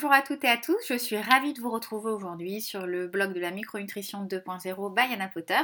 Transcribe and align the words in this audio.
Bonjour 0.00 0.12
à 0.12 0.22
toutes 0.22 0.44
et 0.44 0.48
à 0.48 0.56
tous, 0.56 0.78
je 0.88 0.96
suis 0.96 1.20
ravie 1.20 1.54
de 1.54 1.60
vous 1.60 1.72
retrouver 1.72 2.12
aujourd'hui 2.12 2.60
sur 2.60 2.86
le 2.86 3.08
blog 3.08 3.32
de 3.32 3.40
la 3.40 3.50
micronutrition 3.50 4.24
2.0 4.26 4.94
by 4.94 5.12
Anna 5.12 5.26
Potter. 5.26 5.58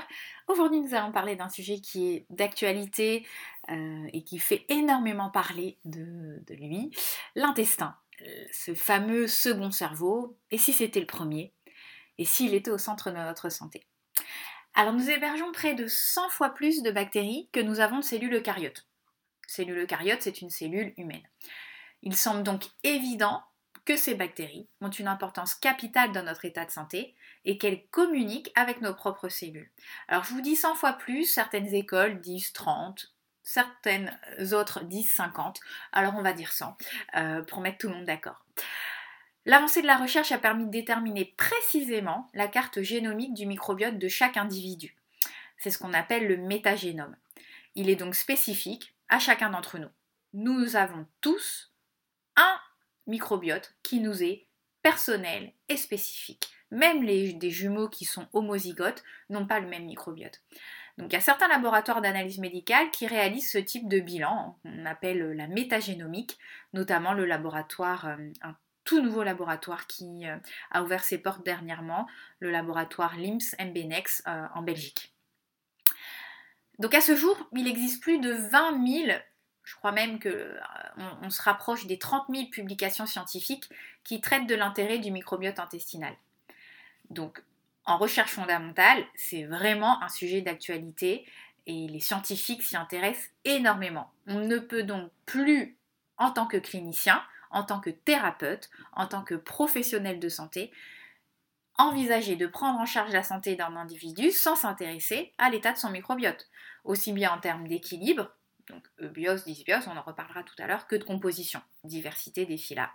Aujourd'hui 0.48 0.80
nous 0.80 0.92
allons 0.92 1.12
parler 1.12 1.36
d'un 1.36 1.48
sujet 1.48 1.78
qui 1.78 2.08
est 2.08 2.26
d'actualité 2.30 3.24
euh, 3.70 4.08
et 4.12 4.24
qui 4.24 4.40
fait 4.40 4.66
énormément 4.68 5.30
parler 5.30 5.78
de, 5.84 6.42
de 6.48 6.54
lui, 6.54 6.90
l'intestin, 7.36 7.94
ce 8.50 8.74
fameux 8.74 9.28
second 9.28 9.70
cerveau, 9.70 10.36
et 10.50 10.58
si 10.58 10.72
c'était 10.72 10.98
le 10.98 11.06
premier, 11.06 11.54
et 12.18 12.24
s'il 12.24 12.54
était 12.54 12.72
au 12.72 12.78
centre 12.78 13.12
de 13.12 13.16
notre 13.16 13.50
santé. 13.50 13.86
Alors 14.74 14.94
nous 14.94 15.10
hébergeons 15.10 15.52
près 15.52 15.74
de 15.74 15.86
100 15.86 16.28
fois 16.30 16.50
plus 16.50 16.82
de 16.82 16.90
bactéries 16.90 17.48
que 17.52 17.60
nous 17.60 17.78
avons 17.78 18.00
de 18.00 18.04
cellules 18.04 18.34
eucaryotes. 18.34 18.84
Cellule 19.46 19.78
eucaryote, 19.78 20.22
c'est 20.22 20.40
une 20.40 20.50
cellule 20.50 20.92
humaine. 20.96 21.22
Il 22.02 22.16
semble 22.16 22.42
donc 22.42 22.64
évident 22.82 23.44
que 23.84 23.96
ces 23.96 24.14
bactéries 24.14 24.68
ont 24.80 24.90
une 24.90 25.08
importance 25.08 25.54
capitale 25.54 26.12
dans 26.12 26.22
notre 26.22 26.44
état 26.44 26.64
de 26.64 26.70
santé 26.70 27.14
et 27.44 27.58
qu'elles 27.58 27.86
communiquent 27.88 28.52
avec 28.54 28.80
nos 28.80 28.94
propres 28.94 29.28
cellules. 29.28 29.70
Alors 30.08 30.24
je 30.24 30.30
vous 30.30 30.40
dis 30.40 30.56
100 30.56 30.74
fois 30.74 30.94
plus, 30.94 31.24
certaines 31.24 31.74
écoles 31.74 32.20
disent 32.20 32.52
30, 32.52 33.12
certaines 33.42 34.18
autres 34.52 34.84
disent 34.84 35.12
50, 35.12 35.60
alors 35.92 36.14
on 36.16 36.22
va 36.22 36.32
dire 36.32 36.52
100 36.52 36.76
euh, 37.16 37.42
pour 37.42 37.60
mettre 37.60 37.78
tout 37.78 37.88
le 37.88 37.94
monde 37.94 38.06
d'accord. 38.06 38.44
L'avancée 39.46 39.82
de 39.82 39.86
la 39.86 39.98
recherche 39.98 40.32
a 40.32 40.38
permis 40.38 40.64
de 40.64 40.70
déterminer 40.70 41.34
précisément 41.36 42.30
la 42.32 42.48
carte 42.48 42.80
génomique 42.80 43.34
du 43.34 43.44
microbiote 43.44 43.98
de 43.98 44.08
chaque 44.08 44.38
individu. 44.38 44.96
C'est 45.58 45.70
ce 45.70 45.78
qu'on 45.78 45.92
appelle 45.92 46.26
le 46.26 46.38
métagénome. 46.38 47.16
Il 47.74 47.90
est 47.90 47.96
donc 47.96 48.14
spécifique 48.14 48.94
à 49.08 49.18
chacun 49.18 49.50
d'entre 49.50 49.78
nous. 49.78 49.90
Nous 50.32 50.76
avons 50.76 51.06
tous 51.20 51.72
un 52.36 52.58
microbiote 53.06 53.74
qui 53.82 54.00
nous 54.00 54.22
est 54.22 54.46
personnel 54.82 55.52
et 55.68 55.76
spécifique. 55.76 56.48
Même 56.70 57.02
les, 57.02 57.32
des 57.32 57.50
jumeaux 57.50 57.88
qui 57.88 58.04
sont 58.04 58.26
homozygotes 58.32 59.02
n'ont 59.30 59.46
pas 59.46 59.60
le 59.60 59.68
même 59.68 59.86
microbiote. 59.86 60.42
Donc 60.98 61.12
il 61.12 61.14
y 61.14 61.18
a 61.18 61.22
certains 61.22 61.48
laboratoires 61.48 62.00
d'analyse 62.00 62.38
médicale 62.38 62.90
qui 62.90 63.06
réalisent 63.06 63.50
ce 63.50 63.58
type 63.58 63.88
de 63.88 63.98
bilan, 63.98 64.58
on 64.64 64.86
appelle 64.86 65.32
la 65.32 65.48
métagénomique, 65.48 66.38
notamment 66.72 67.14
le 67.14 67.24
laboratoire, 67.24 68.06
euh, 68.06 68.16
un 68.42 68.54
tout 68.84 69.00
nouveau 69.00 69.22
laboratoire 69.22 69.86
qui 69.86 70.26
euh, 70.26 70.36
a 70.70 70.82
ouvert 70.82 71.02
ses 71.02 71.18
portes 71.18 71.44
dernièrement, 71.44 72.06
le 72.38 72.50
laboratoire 72.50 73.16
LIMS 73.16 73.56
MBNEX 73.58 74.22
euh, 74.28 74.46
en 74.54 74.62
Belgique. 74.62 75.14
Donc 76.78 76.94
à 76.94 77.00
ce 77.00 77.16
jour, 77.16 77.36
il 77.52 77.66
existe 77.66 78.02
plus 78.02 78.18
de 78.18 78.32
20 78.32 78.86
000 79.06 79.18
je 79.64 79.74
crois 79.76 79.92
même 79.92 80.20
qu'on 80.20 80.28
euh, 80.28 80.60
on 81.22 81.30
se 81.30 81.42
rapproche 81.42 81.86
des 81.86 81.98
30 81.98 82.26
000 82.28 82.46
publications 82.50 83.06
scientifiques 83.06 83.68
qui 84.04 84.20
traitent 84.20 84.46
de 84.46 84.54
l'intérêt 84.54 84.98
du 84.98 85.10
microbiote 85.10 85.58
intestinal. 85.58 86.14
Donc, 87.10 87.42
en 87.86 87.98
recherche 87.98 88.32
fondamentale, 88.32 89.04
c'est 89.14 89.44
vraiment 89.44 90.02
un 90.02 90.08
sujet 90.08 90.42
d'actualité 90.42 91.26
et 91.66 91.88
les 91.88 92.00
scientifiques 92.00 92.62
s'y 92.62 92.76
intéressent 92.76 93.30
énormément. 93.44 94.12
On 94.26 94.40
ne 94.40 94.58
peut 94.58 94.82
donc 94.82 95.10
plus, 95.26 95.76
en 96.18 96.30
tant 96.30 96.46
que 96.46 96.56
clinicien, 96.58 97.22
en 97.50 97.62
tant 97.62 97.80
que 97.80 97.90
thérapeute, 97.90 98.68
en 98.92 99.06
tant 99.06 99.22
que 99.22 99.34
professionnel 99.34 100.18
de 100.18 100.28
santé, 100.28 100.72
envisager 101.76 102.36
de 102.36 102.46
prendre 102.46 102.78
en 102.78 102.86
charge 102.86 103.12
la 103.12 103.22
santé 103.22 103.56
d'un 103.56 103.76
individu 103.76 104.30
sans 104.30 104.56
s'intéresser 104.56 105.32
à 105.38 105.50
l'état 105.50 105.72
de 105.72 105.78
son 105.78 105.90
microbiote, 105.90 106.48
aussi 106.84 107.12
bien 107.12 107.32
en 107.32 107.38
termes 107.38 107.66
d'équilibre 107.66 108.30
donc 108.68 108.84
eubios, 108.98 109.36
dysbios, 109.44 109.86
on 109.86 109.96
en 109.96 110.02
reparlera 110.02 110.42
tout 110.42 110.54
à 110.58 110.66
l'heure, 110.66 110.86
que 110.86 110.96
de 110.96 111.04
composition, 111.04 111.60
diversité 111.84 112.46
des 112.46 112.56
phyla. 112.56 112.90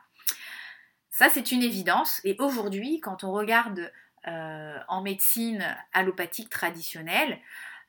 Ça, 1.09 1.29
c'est 1.29 1.51
une 1.51 1.63
évidence. 1.63 2.21
Et 2.23 2.35
aujourd'hui, 2.39 2.99
quand 2.99 3.23
on 3.23 3.31
regarde 3.31 3.91
euh, 4.27 4.77
en 4.87 5.01
médecine 5.01 5.65
allopathique 5.93 6.49
traditionnelle, 6.49 7.39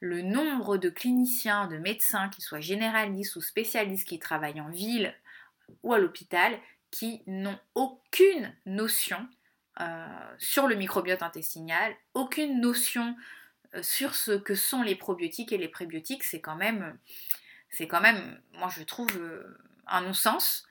le 0.00 0.22
nombre 0.22 0.78
de 0.78 0.88
cliniciens, 0.88 1.66
de 1.66 1.76
médecins, 1.76 2.28
qu'ils 2.30 2.44
soient 2.44 2.60
généralistes 2.60 3.36
ou 3.36 3.40
spécialistes, 3.40 4.08
qui 4.08 4.18
travaillent 4.18 4.60
en 4.60 4.70
ville 4.70 5.14
ou 5.82 5.92
à 5.92 5.98
l'hôpital, 5.98 6.58
qui 6.90 7.22
n'ont 7.26 7.58
aucune 7.74 8.54
notion 8.66 9.28
euh, 9.80 10.06
sur 10.38 10.66
le 10.66 10.74
microbiote 10.74 11.22
intestinal, 11.22 11.94
aucune 12.14 12.60
notion 12.60 13.14
euh, 13.74 13.82
sur 13.82 14.14
ce 14.14 14.32
que 14.32 14.54
sont 14.54 14.82
les 14.82 14.96
probiotiques 14.96 15.52
et 15.52 15.58
les 15.58 15.68
prébiotiques, 15.68 16.24
c'est 16.24 16.40
quand 16.40 16.56
même 16.56 16.98
c'est 17.70 17.86
quand 17.86 18.00
même, 18.00 18.40
moi 18.54 18.68
je 18.76 18.82
trouve, 18.82 19.16
euh, 19.16 19.58
un 19.86 20.02
non-sens 20.02 20.64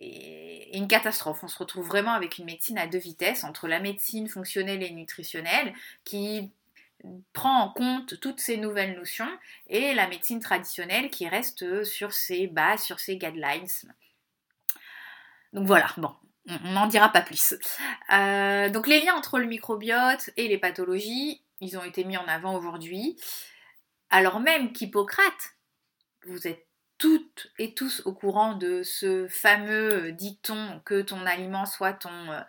et 0.00 0.76
une 0.76 0.88
catastrophe. 0.88 1.42
On 1.42 1.48
se 1.48 1.58
retrouve 1.58 1.86
vraiment 1.86 2.12
avec 2.12 2.38
une 2.38 2.44
médecine 2.44 2.78
à 2.78 2.86
deux 2.86 2.98
vitesses, 2.98 3.44
entre 3.44 3.68
la 3.68 3.80
médecine 3.80 4.28
fonctionnelle 4.28 4.82
et 4.82 4.90
nutritionnelle, 4.90 5.72
qui 6.04 6.50
prend 7.32 7.60
en 7.60 7.68
compte 7.70 8.18
toutes 8.20 8.40
ces 8.40 8.56
nouvelles 8.56 8.96
notions, 8.96 9.28
et 9.68 9.94
la 9.94 10.08
médecine 10.08 10.40
traditionnelle 10.40 11.10
qui 11.10 11.28
reste 11.28 11.84
sur 11.84 12.12
ses 12.12 12.46
bases, 12.46 12.82
sur 12.82 13.00
ses 13.00 13.16
guidelines. 13.16 13.68
Donc 15.52 15.66
voilà, 15.66 15.88
bon, 15.96 16.14
on 16.48 16.70
n'en 16.70 16.86
dira 16.86 17.10
pas 17.10 17.22
plus. 17.22 17.54
Euh, 18.12 18.68
donc 18.70 18.86
les 18.86 19.00
liens 19.00 19.14
entre 19.14 19.38
le 19.38 19.46
microbiote 19.46 20.30
et 20.36 20.48
les 20.48 20.58
pathologies, 20.58 21.42
ils 21.60 21.78
ont 21.78 21.84
été 21.84 22.04
mis 22.04 22.16
en 22.16 22.26
avant 22.26 22.54
aujourd'hui, 22.54 23.16
alors 24.10 24.40
même 24.40 24.72
qu'Hippocrate 24.72 25.55
vous 26.26 26.46
êtes 26.46 26.66
toutes 26.98 27.52
et 27.58 27.74
tous 27.74 28.02
au 28.06 28.12
courant 28.12 28.54
de 28.54 28.82
ce 28.82 29.28
fameux 29.28 30.12
dicton 30.12 30.80
que 30.84 31.02
ton 31.02 31.26
aliment 31.26 31.66
soit 31.66 31.92
ton, 31.92 32.32
euh, 32.32 32.40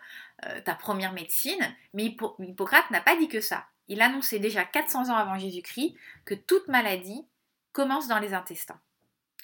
euh, 0.46 0.60
ta 0.62 0.74
première 0.74 1.12
médecine, 1.12 1.60
mais 1.92 2.16
Hippocrate 2.38 2.90
n'a 2.90 3.00
pas 3.00 3.16
dit 3.16 3.28
que 3.28 3.40
ça. 3.40 3.66
Il 3.88 4.00
annonçait 4.02 4.38
déjà 4.38 4.64
400 4.64 5.10
ans 5.10 5.16
avant 5.16 5.38
Jésus-Christ 5.38 5.94
que 6.24 6.34
toute 6.34 6.68
maladie 6.68 7.26
commence 7.72 8.08
dans 8.08 8.18
les 8.18 8.34
intestins. 8.34 8.80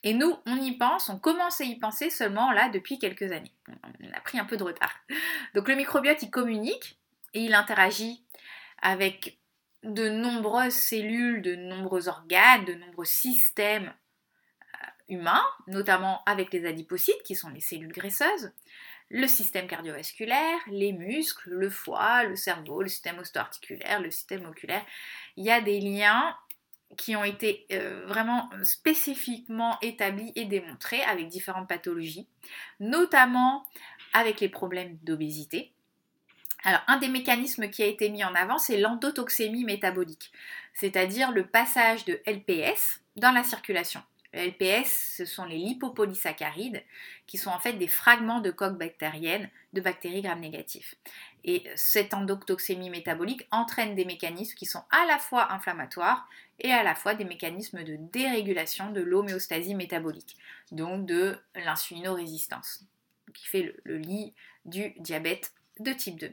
Et 0.02 0.12
nous, 0.12 0.36
on 0.44 0.56
y 0.56 0.72
pense, 0.76 1.08
on 1.08 1.18
commence 1.18 1.60
à 1.62 1.64
y 1.64 1.78
penser 1.78 2.10
seulement 2.10 2.52
là 2.52 2.68
depuis 2.68 2.98
quelques 2.98 3.32
années. 3.32 3.54
On 4.00 4.12
a 4.12 4.20
pris 4.20 4.38
un 4.38 4.44
peu 4.44 4.58
de 4.58 4.62
retard. 4.62 4.94
Donc 5.54 5.68
le 5.68 5.76
microbiote, 5.76 6.22
il 6.22 6.30
communique 6.30 6.98
et 7.32 7.40
il 7.40 7.54
interagit 7.54 8.22
avec 8.82 9.38
de 9.82 10.08
nombreuses 10.08 10.74
cellules, 10.74 11.40
de 11.40 11.56
nombreux 11.56 12.08
organes, 12.08 12.64
de 12.66 12.74
nombreux 12.74 13.06
systèmes 13.06 13.92
humain, 15.09 15.42
notamment 15.66 16.22
avec 16.26 16.53
les 16.53 16.66
adipocytes, 16.66 17.22
qui 17.25 17.34
sont 17.34 17.50
les 17.50 17.60
cellules 17.60 17.92
graisseuses, 17.92 18.53
le 19.10 19.26
système 19.26 19.66
cardiovasculaire, 19.66 20.59
les 20.69 20.92
muscles, 20.92 21.50
le 21.50 21.70
foie, 21.70 22.25
le 22.25 22.37
cerveau, 22.37 22.82
le 22.82 22.88
système 22.88 23.19
osteoarticulaire, 23.19 24.00
le 24.00 24.10
système 24.10 24.47
oculaire. 24.47 24.84
Il 25.37 25.44
y 25.44 25.50
a 25.50 25.60
des 25.60 25.81
liens 25.81 26.37
qui 26.97 27.16
ont 27.16 27.25
été 27.25 27.66
euh, 27.72 28.04
vraiment 28.06 28.50
spécifiquement 28.62 29.78
établis 29.82 30.32
et 30.37 30.44
démontrés 30.44 31.03
avec 31.03 31.28
différentes 31.28 31.69
pathologies, 31.69 32.28
notamment 32.81 33.64
avec 34.12 34.41
les 34.41 34.48
problèmes 34.48 34.97
d'obésité. 35.03 35.72
Alors, 36.62 36.81
un 36.87 36.97
des 36.97 37.09
mécanismes 37.09 37.69
qui 37.69 37.82
a 37.82 37.87
été 37.87 38.09
mis 38.09 38.25
en 38.25 38.34
avant, 38.34 38.59
c'est 38.59 38.78
l'endotoxémie 38.78 39.64
métabolique, 39.64 40.32
c'est-à-dire 40.72 41.31
le 41.31 41.47
passage 41.47 42.06
de 42.06 42.20
LPS 42.26 43.00
dans 43.16 43.32
la 43.32 43.44
circulation. 43.44 44.03
Le 44.34 44.48
LPS, 44.48 45.14
ce 45.18 45.24
sont 45.24 45.44
les 45.44 45.56
lipopolysaccharides, 45.56 46.82
qui 47.26 47.38
sont 47.38 47.50
en 47.50 47.60
fait 47.60 47.74
des 47.74 47.86
fragments 47.86 48.40
de 48.40 48.50
coque 48.50 48.76
bactérienne 48.76 49.48
de 49.72 49.80
bactéries 49.80 50.22
gram 50.22 50.40
négatives. 50.40 50.94
Et 51.44 51.64
cette 51.76 52.14
endotoxémie 52.14 52.90
métabolique 52.90 53.46
entraîne 53.52 53.94
des 53.94 54.04
mécanismes 54.04 54.56
qui 54.56 54.66
sont 54.66 54.82
à 54.90 55.06
la 55.06 55.18
fois 55.18 55.52
inflammatoires 55.52 56.28
et 56.58 56.72
à 56.72 56.82
la 56.82 56.94
fois 56.94 57.14
des 57.14 57.24
mécanismes 57.24 57.84
de 57.84 57.96
dérégulation 57.96 58.90
de 58.90 59.00
l'homéostasie 59.00 59.74
métabolique, 59.74 60.36
donc 60.72 61.06
de 61.06 61.38
l'insulinorésistance, 61.54 62.84
qui 63.34 63.46
fait 63.46 63.76
le, 63.84 63.98
lit 63.98 64.34
du 64.64 64.94
diabète 64.98 65.52
de 65.78 65.92
type 65.92 66.19
2. 66.19 66.32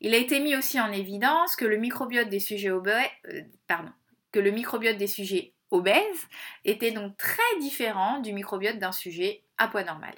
Il 0.00 0.14
a 0.14 0.18
été 0.18 0.38
mis 0.38 0.54
aussi 0.54 0.78
en 0.80 0.92
évidence 0.92 1.56
que 1.56 1.64
le 1.64 1.76
microbiote 1.76 2.28
des 2.28 2.40
sujets 2.40 2.70
euh, 2.70 3.42
pardon, 3.66 3.90
que 4.30 4.38
le 4.38 4.50
microbiote 4.50 4.98
des 4.98 5.06
sujets 5.06 5.54
obèse 5.76 6.28
était 6.64 6.92
donc 6.92 7.16
très 7.16 7.58
différent 7.60 8.20
du 8.20 8.32
microbiote 8.32 8.78
d'un 8.78 8.92
sujet 8.92 9.42
à 9.58 9.68
poids 9.68 9.84
normal. 9.84 10.14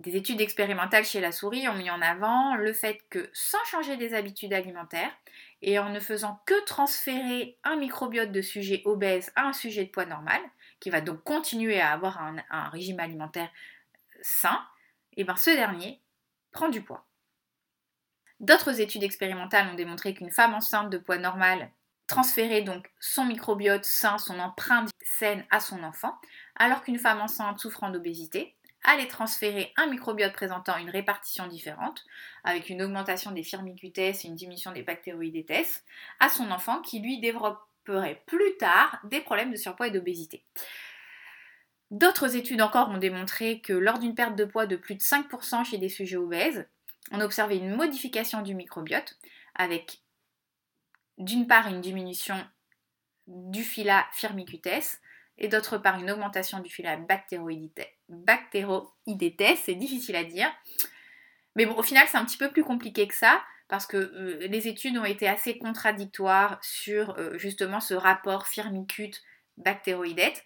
Des 0.00 0.16
études 0.16 0.40
expérimentales 0.40 1.04
chez 1.04 1.20
la 1.20 1.30
souris 1.30 1.68
ont 1.68 1.74
mis 1.74 1.90
en 1.90 2.00
avant 2.00 2.54
le 2.54 2.72
fait 2.72 3.00
que 3.10 3.28
sans 3.34 3.62
changer 3.64 3.98
des 3.98 4.14
habitudes 4.14 4.54
alimentaires 4.54 5.12
et 5.60 5.78
en 5.78 5.90
ne 5.90 6.00
faisant 6.00 6.40
que 6.46 6.64
transférer 6.64 7.58
un 7.64 7.76
microbiote 7.76 8.32
de 8.32 8.40
sujet 8.40 8.80
obèse 8.86 9.30
à 9.36 9.46
un 9.46 9.52
sujet 9.52 9.84
de 9.84 9.90
poids 9.90 10.06
normal, 10.06 10.40
qui 10.80 10.88
va 10.88 11.02
donc 11.02 11.22
continuer 11.22 11.82
à 11.82 11.92
avoir 11.92 12.18
un, 12.22 12.68
régime 12.70 12.98
alimentaire 12.98 13.50
sain, 14.22 14.58
et 15.12 15.20
eh 15.20 15.24
ben 15.24 15.36
ce 15.36 15.50
dernier 15.50 16.00
prend 16.50 16.70
du 16.70 16.80
poids. 16.80 17.06
D'autres 18.38 18.80
études 18.80 19.02
expérimentales 19.02 19.68
ont 19.68 19.74
démontré 19.74 20.14
qu'une 20.14 20.30
femme 20.30 20.54
enceinte 20.54 20.88
de 20.88 20.96
poids 20.96 21.18
normal 21.18 21.70
transférer 22.10 22.62
donc 22.62 22.90
son 23.00 23.24
microbiote 23.24 23.84
sain, 23.84 24.18
son 24.18 24.38
empreinte 24.38 24.90
saine 25.02 25.44
à 25.50 25.60
son 25.60 25.82
enfant, 25.82 26.18
alors 26.56 26.82
qu'une 26.82 26.98
femme 26.98 27.20
enceinte 27.20 27.58
souffrant 27.58 27.90
d'obésité 27.90 28.54
aller 28.82 29.08
transférer 29.08 29.72
un 29.76 29.86
microbiote 29.86 30.32
présentant 30.32 30.78
une 30.78 30.90
répartition 30.90 31.46
différente, 31.46 32.04
avec 32.44 32.70
une 32.70 32.82
augmentation 32.82 33.30
des 33.30 33.42
firmicutes 33.42 33.98
et 33.98 34.14
une 34.24 34.34
diminution 34.34 34.72
des 34.72 34.82
bactéroïdètes, 34.82 35.84
à 36.18 36.30
son 36.30 36.50
enfant 36.50 36.80
qui 36.80 37.00
lui 37.00 37.20
développerait 37.20 38.22
plus 38.26 38.56
tard 38.58 38.98
des 39.04 39.20
problèmes 39.20 39.50
de 39.52 39.56
surpoids 39.56 39.88
et 39.88 39.90
d'obésité. 39.90 40.42
D'autres 41.90 42.36
études 42.36 42.62
encore 42.62 42.88
ont 42.88 42.98
démontré 42.98 43.60
que 43.60 43.72
lors 43.72 43.98
d'une 43.98 44.14
perte 44.14 44.36
de 44.36 44.44
poids 44.46 44.66
de 44.66 44.76
plus 44.76 44.94
de 44.94 45.02
5% 45.02 45.64
chez 45.64 45.76
des 45.76 45.88
sujets 45.88 46.16
obèses, 46.16 46.66
on 47.12 47.20
observait 47.20 47.58
une 47.58 47.76
modification 47.76 48.40
du 48.42 48.54
microbiote 48.54 49.18
avec 49.54 50.00
d'une 51.20 51.46
part 51.46 51.68
une 51.68 51.80
diminution 51.80 52.34
du 53.28 53.62
phyla 53.62 54.06
firmicutes 54.12 54.98
et 55.38 55.46
d'autre 55.48 55.78
part 55.78 56.00
une 56.00 56.10
augmentation 56.10 56.58
du 56.60 56.68
phyla 56.70 56.96
bactéroïdètes. 56.96 57.96
C'est 59.62 59.74
difficile 59.74 60.16
à 60.16 60.24
dire. 60.24 60.50
Mais 61.56 61.66
bon, 61.66 61.76
au 61.76 61.82
final, 61.82 62.06
c'est 62.08 62.18
un 62.18 62.24
petit 62.24 62.36
peu 62.38 62.50
plus 62.50 62.64
compliqué 62.64 63.06
que 63.06 63.14
ça 63.14 63.42
parce 63.68 63.86
que 63.86 63.96
euh, 63.96 64.46
les 64.48 64.66
études 64.66 64.98
ont 64.98 65.04
été 65.04 65.28
assez 65.28 65.56
contradictoires 65.58 66.58
sur 66.62 67.16
euh, 67.18 67.38
justement 67.38 67.80
ce 67.80 67.94
rapport 67.94 68.46
firmicute-bactéroïdète 68.48 70.44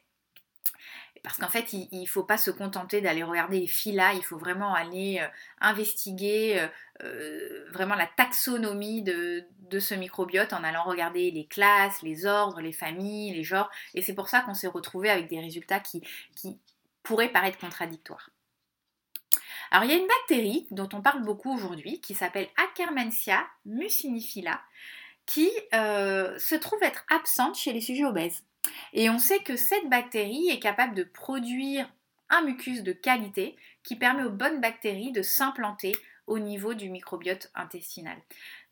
parce 1.25 1.39
qu'en 1.39 1.49
fait, 1.49 1.73
il 1.73 2.03
ne 2.03 2.07
faut 2.07 2.23
pas 2.23 2.37
se 2.37 2.51
contenter 2.51 3.01
d'aller 3.01 3.23
regarder 3.23 3.59
les 3.59 3.67
filas, 3.67 4.13
il 4.13 4.23
faut 4.23 4.37
vraiment 4.37 4.75
aller 4.75 5.21
euh, 5.23 5.27
investiguer 5.59 6.61
euh, 6.61 6.69
euh, 7.03 7.65
vraiment 7.73 7.95
la 7.95 8.07
taxonomie 8.07 9.03
de, 9.03 9.47
ce 9.81 9.95
microbiote 9.95 10.53
en 10.53 10.63
allant 10.63 10.85
regarder 10.85 11.31
les 11.31 11.47
classes, 11.47 12.03
les 12.03 12.27
ordres, 12.27 12.61
les 12.61 12.75
familles, 12.75 13.33
les 13.33 13.43
genres. 13.43 13.71
Et 13.95 14.03
c'est 14.03 14.15
pour 14.15 14.29
ça 14.29 14.43
qu'on 14.43 14.53
s'est 14.53 14.69
retrouvé 14.69 15.09
avec 15.09 15.27
des 15.29 15.41
résultats 15.41 15.81
qui, 15.81 16.03
pourraient 17.03 17.33
paraître 17.33 17.59
contradictoires. 17.59 18.31
Alors 19.71 19.85
il 19.85 19.91
y 19.91 19.95
a 19.95 19.99
une 19.99 20.07
bactérie 20.07 20.67
dont 20.71 20.89
on 20.95 21.03
parle 21.03 21.23
beaucoup 21.23 21.55
aujourd'hui 21.55 22.01
qui 22.01 22.15
s'appelle 22.15 22.49
Akkermansia 22.57 23.47
mucinifila 23.67 24.63
qui 25.27 25.51
se 25.73 26.55
trouve 26.55 26.83
être 26.83 27.05
absente 27.11 27.57
chez 27.57 27.75
les 27.75 27.83
sujets 27.83 28.05
obèses. 28.05 28.43
Et 28.93 29.11
on 29.11 29.19
sait 29.19 29.41
que 29.41 29.57
cette 29.57 29.89
bactérie 29.89 30.49
est 30.51 30.61
capable 30.61 30.95
de 30.95 31.05
produire 31.05 31.91
un 32.31 32.43
mucus 32.43 32.83
de 32.83 32.93
qualité 32.93 33.57
qui 33.83 33.97
permet 33.97 34.25
aux 34.25 34.31
bonnes 34.31 34.61
bactéries 34.61 35.13
de 35.13 35.23
s'implanter 35.23 35.93
au 36.27 36.39
niveau 36.39 36.75
du 36.75 36.89
microbiote 36.89 37.51
intestinal. 37.55 38.17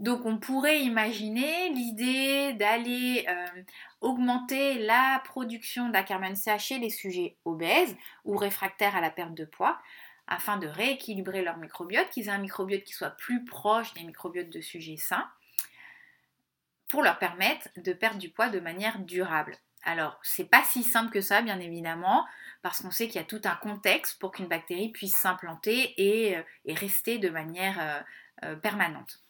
Donc 0.00 0.24
on 0.24 0.38
pourrait 0.38 0.82
imaginer 0.82 1.68
l'idée 1.70 2.54
d'aller 2.54 3.26
euh, 3.28 3.62
augmenter 4.00 4.78
la 4.78 5.20
production 5.24 5.90
d'Akkermansia 5.90 6.58
chez 6.58 6.78
les 6.78 6.90
sujets 6.90 7.36
obèses 7.44 7.94
ou 8.24 8.36
réfractaires 8.36 8.96
à 8.96 9.00
la 9.00 9.10
perte 9.10 9.34
de 9.34 9.44
poids 9.44 9.78
afin 10.26 10.56
de 10.56 10.66
rééquilibrer 10.66 11.42
leur 11.42 11.58
microbiote, 11.58 12.08
qu'ils 12.10 12.28
aient 12.28 12.30
un 12.30 12.38
microbiote 12.38 12.84
qui 12.84 12.94
soit 12.94 13.10
plus 13.10 13.44
proche 13.44 13.92
des 13.94 14.04
microbiotes 14.04 14.50
de 14.50 14.60
sujets 14.60 14.96
sains 14.96 15.28
pour 16.88 17.02
leur 17.02 17.18
permettre 17.18 17.68
de 17.76 17.92
perdre 17.92 18.18
du 18.18 18.30
poids 18.30 18.48
de 18.48 18.60
manière 18.60 18.98
durable. 19.00 19.56
Alors, 19.84 20.18
c'est 20.22 20.48
pas 20.48 20.62
si 20.64 20.84
simple 20.84 21.12
que 21.12 21.20
ça, 21.20 21.42
bien 21.42 21.58
évidemment, 21.58 22.24
parce 22.62 22.80
qu'on 22.80 22.90
sait 22.90 23.08
qu'il 23.08 23.16
y 23.16 23.24
a 23.24 23.26
tout 23.26 23.40
un 23.44 23.56
contexte 23.56 24.18
pour 24.20 24.30
qu'une 24.30 24.46
bactérie 24.46 24.90
puisse 24.90 25.16
s'implanter 25.16 25.94
et, 26.00 26.36
euh, 26.36 26.42
rester 26.68 27.18
de 27.18 27.28
manière 27.28 27.80
euh, 27.80 28.00
euh, 28.44 28.56
permanente. 28.56 29.20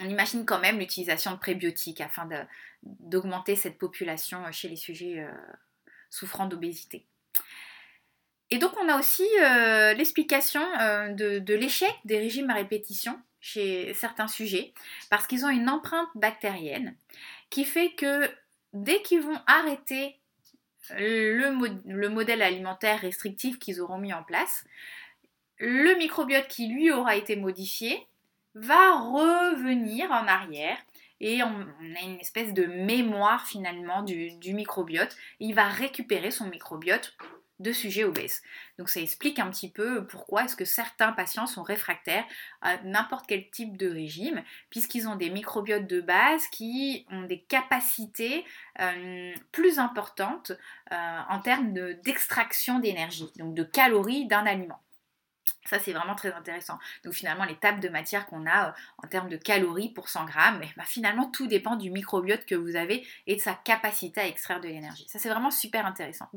On 0.00 0.08
imagine 0.08 0.44
quand 0.44 0.58
même 0.58 0.78
l'utilisation 0.78 1.32
de 1.32 1.36
prébiotiques 1.36 2.00
afin 2.00 2.28
d'augmenter 2.82 3.56
cette 3.56 3.78
population 3.78 4.50
chez 4.50 4.68
les 4.68 4.76
sujets 4.76 5.24
souffrant 6.10 6.46
d'obésité. 6.46 7.06
Et 8.50 8.58
donc 8.58 8.72
on 8.76 8.88
a 8.88 8.98
aussi 8.98 9.22
l'explication 9.96 10.60
de, 11.10 11.38
de 11.38 11.54
l'échec 11.54 11.94
des 12.04 12.18
régimes 12.18 12.50
à 12.50 12.54
répétition 12.54 13.22
chez 13.38 13.94
certains 13.94 14.26
sujets, 14.26 14.74
parce 15.10 15.28
qu'ils 15.28 15.44
ont 15.44 15.50
une 15.50 15.68
empreinte 15.68 16.08
bactérienne 16.16 16.96
qui 17.50 17.64
fait 17.64 17.92
que 17.92 18.28
dès 18.74 19.00
qu'ils 19.00 19.22
vont 19.22 19.40
arrêter 19.46 20.18
le, 20.90 22.08
modèle 22.08 22.42
alimentaire 22.42 23.00
restrictif 23.00 23.58
qu'ils 23.58 23.80
auront 23.80 23.98
mis 23.98 24.12
en 24.12 24.22
place, 24.22 24.64
le 25.58 25.96
microbiote 25.96 26.48
qui 26.48 26.68
lui 26.68 26.90
aura 26.90 27.16
été 27.16 27.36
modifié 27.36 28.06
va 28.54 28.98
revenir 28.98 30.10
en 30.10 30.26
arrière 30.26 30.76
et 31.20 31.42
on, 31.42 31.48
a 31.48 32.04
une 32.04 32.20
espèce 32.20 32.52
de 32.52 32.66
mémoire 32.66 33.46
finalement 33.46 34.02
du, 34.02 34.36
microbiote. 34.52 35.16
il 35.40 35.54
va 35.54 35.68
récupérer 35.68 36.30
son 36.30 36.48
microbiote 36.48 37.16
de 37.60 37.72
sujets 37.72 38.04
obèses. 38.04 38.42
Donc 38.78 38.88
ça 38.88 39.00
explique 39.00 39.38
un 39.38 39.50
petit 39.50 39.70
peu 39.70 40.06
pourquoi 40.06 40.44
est-ce 40.44 40.56
que 40.56 40.64
certains 40.64 41.12
patients 41.12 41.46
sont 41.46 41.62
réfractaires 41.62 42.24
à 42.62 42.78
n'importe 42.82 43.26
quel 43.26 43.48
type 43.50 43.76
de 43.76 43.88
régime, 43.88 44.42
puisqu'ils 44.70 45.08
ont 45.08 45.16
des 45.16 45.30
microbiotes 45.30 45.86
de 45.86 46.00
base 46.00 46.46
qui 46.48 47.06
ont 47.10 47.22
des 47.22 47.42
capacités 47.42 48.44
euh, 48.80 49.32
plus 49.52 49.78
importantes 49.78 50.52
euh, 50.92 51.20
en 51.28 51.40
termes 51.40 51.72
d'extraction 51.72 52.80
d'énergie, 52.80 53.30
donc 53.36 53.54
de 53.54 53.62
calories 53.62 54.26
d'un 54.26 54.46
aliment. 54.46 54.80
Ça, 55.66 55.78
c'est 55.78 55.92
vraiment 55.92 56.14
très 56.14 56.32
intéressant. 56.32 56.78
Donc 57.04 57.14
finalement, 57.14 57.44
les 57.44 57.56
tables 57.56 57.80
de 57.80 57.88
matière 57.88 58.26
qu'on 58.26 58.46
a 58.46 58.68
euh, 58.68 58.72
en 59.02 59.08
termes 59.08 59.28
de 59.28 59.36
calories 59.36 59.90
pour 59.90 60.08
100 60.08 60.26
grammes, 60.26 60.60
eh 60.62 60.68
ben, 60.76 60.84
finalement, 60.84 61.30
tout 61.30 61.46
dépend 61.46 61.76
du 61.76 61.90
microbiote 61.90 62.44
que 62.44 62.54
vous 62.54 62.76
avez 62.76 63.06
et 63.26 63.36
de 63.36 63.40
sa 63.40 63.54
capacité 63.54 64.20
à 64.20 64.26
extraire 64.26 64.60
de 64.60 64.68
l'énergie. 64.68 65.06
Ça, 65.08 65.18
c'est 65.18 65.30
vraiment 65.30 65.50
super 65.50 65.86
intéressant. 65.86 66.28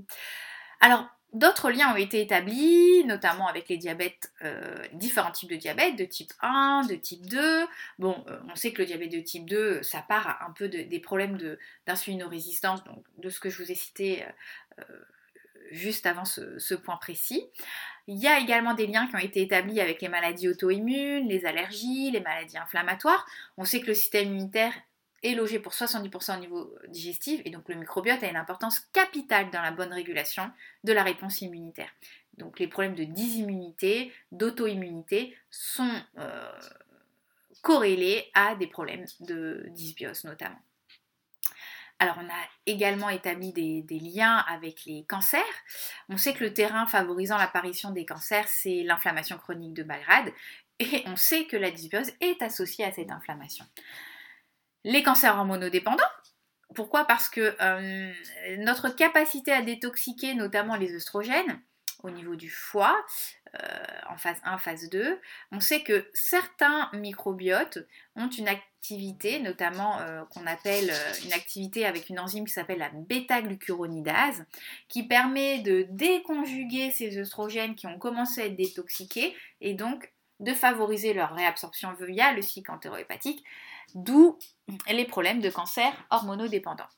Alors, 0.79 1.07
d'autres 1.33 1.71
liens 1.71 1.93
ont 1.93 1.97
été 1.97 2.21
établis, 2.21 3.03
notamment 3.05 3.47
avec 3.47 3.69
les 3.69 3.77
diabètes, 3.77 4.31
euh, 4.43 4.75
différents 4.93 5.31
types 5.31 5.49
de 5.49 5.55
diabète, 5.55 5.95
de 5.95 6.05
type 6.05 6.31
1, 6.41 6.85
de 6.87 6.95
type 6.95 7.25
2. 7.27 7.65
Bon, 7.99 8.23
euh, 8.27 8.39
on 8.51 8.55
sait 8.55 8.71
que 8.71 8.81
le 8.81 8.87
diabète 8.87 9.11
de 9.11 9.19
type 9.19 9.47
2, 9.47 9.83
ça 9.83 10.01
part 10.01 10.41
un 10.47 10.51
peu 10.51 10.67
des 10.67 10.99
problèmes 10.99 11.37
d'insulinorésistance, 11.85 12.83
donc 12.83 13.03
de 13.17 13.29
ce 13.29 13.39
que 13.39 13.49
je 13.49 13.61
vous 13.61 13.71
ai 13.71 13.75
cité 13.75 14.25
euh, 14.79 14.83
juste 15.71 16.05
avant 16.05 16.25
ce, 16.25 16.59
ce, 16.59 16.73
point 16.73 16.97
précis. 16.97 17.45
Il 18.07 18.15
y 18.17 18.27
a 18.27 18.39
également 18.39 18.73
des 18.73 18.87
liens 18.87 19.05
qui 19.07 19.15
ont 19.15 19.19
été 19.19 19.41
établis 19.41 19.81
avec 19.81 20.01
les 20.01 20.07
maladies 20.07 20.47
auto-immunes, 20.47 21.27
les 21.27 21.45
allergies, 21.45 22.09
les 22.11 22.21
maladies 22.21 22.57
inflammatoires. 22.57 23.25
On 23.57 23.65
sait 23.65 23.81
que 23.81 23.87
le 23.87 23.93
système 23.93 24.29
immunitaire 24.29 24.73
logé 25.35 25.59
pour 25.59 25.73
70% 25.73 26.37
au 26.37 26.39
niveau 26.39 26.75
digestif 26.89 27.41
et 27.45 27.49
donc 27.49 27.67
le 27.69 27.75
microbiote 27.75 28.23
a 28.23 28.29
une 28.29 28.35
importance 28.35 28.79
capitale 28.93 29.49
dans 29.51 29.61
la 29.61 29.71
bonne 29.71 29.93
régulation 29.93 30.51
de 30.83 30.93
la 30.93 31.03
réponse 31.03 31.41
immunitaire. 31.41 31.89
Donc 32.37 32.59
les 32.59 32.67
problèmes 32.67 32.95
de 32.95 33.03
dysimmunité, 33.03 34.13
d'auto-immunité 34.31 35.35
sont 35.49 36.01
euh, 36.17 36.51
corrélés 37.61 38.29
à 38.33 38.55
des 38.55 38.67
problèmes 38.67 39.05
de 39.21 39.65
dysbiose 39.69 40.23
notamment. 40.23 40.59
Alors, 41.99 42.15
on 42.19 42.27
a 42.27 42.47
également 42.67 43.09
établi 43.09 43.51
des, 43.53 43.99
liens 43.99 44.37
avec 44.47 44.85
les 44.85 45.03
cancers. 45.05 45.41
On 46.09 46.17
sait 46.17 46.33
que 46.33 46.43
le 46.43 46.53
terrain 46.53 46.85
favorisant 46.85 47.37
l'apparition 47.37 47.89
des 47.89 48.05
cancers, 48.05 48.47
c'est 48.47 48.83
l'inflammation 48.83 49.37
chronique 49.37 49.73
de 49.73 49.81
Balgrade. 49.81 50.31
Et 50.79 51.03
on 51.07 51.15
sait 51.15 51.45
que 51.45 51.57
la 51.57 51.71
dysbiose 51.71 52.11
est 52.21 52.41
associée 52.43 52.85
à 52.85 52.91
cette 52.91 53.09
inflammation 53.09 53.65
les 54.87 55.03
cancers 55.03 55.35
hormonodépendants. 55.35 56.03
Pourquoi? 56.73 57.05
Parce 57.05 57.27
que 57.27 57.55
euh, 57.61 58.13
notre 58.59 58.89
capacité 58.89 59.51
à 59.51 59.61
détoxiquer 59.61 60.33
notamment 60.33 60.75
les 60.75 60.95
œstrogènes 60.95 61.61
au 62.03 62.09
niveau 62.09 62.35
du 62.35 62.49
foie, 62.49 62.95
euh, 63.55 63.85
en 64.09 64.17
phase 64.17 64.37
1, 64.43 64.57
phase 64.59 64.89
2, 64.89 65.19
on 65.51 65.59
sait 65.59 65.81
que 65.81 66.07
certains 66.13 66.89
microbiotes 66.93 67.79
ont 68.15 68.29
une 68.29 68.47
activité, 68.47 69.39
notamment 69.39 69.99
euh, 69.99 70.23
qu'on 70.25 70.45
appelle 70.45 70.93
une 71.25 71.33
activité 71.33 71.85
avec 71.85 72.09
une 72.09 72.19
enzyme 72.19 72.45
qui 72.45 72.53
s'appelle 72.53 72.79
la 72.79 72.91
bêta-glucuronidase, 72.93 74.45
qui 74.87 75.03
permet 75.03 75.59
de 75.59 75.85
déconjuguer 75.89 76.91
ces 76.91 77.17
œstrogènes 77.17 77.75
qui 77.75 77.87
ont 77.87 77.99
commencé 77.99 78.41
à 78.41 78.45
être 78.45 78.55
détoxiqués 78.55 79.35
et 79.59 79.73
donc 79.73 80.13
de 80.39 80.53
favoriser 80.53 81.13
leur 81.13 81.33
réabsorption 81.33 81.93
via 81.99 82.31
le 82.33 82.41
cycle 82.41 82.71
entérohépatique 82.71 83.43
d'où 83.95 84.37
les 84.89 85.05
problèmes 85.05 85.41
de 85.41 85.49
cancer 85.49 85.91
hormonodépendants. 86.09 86.89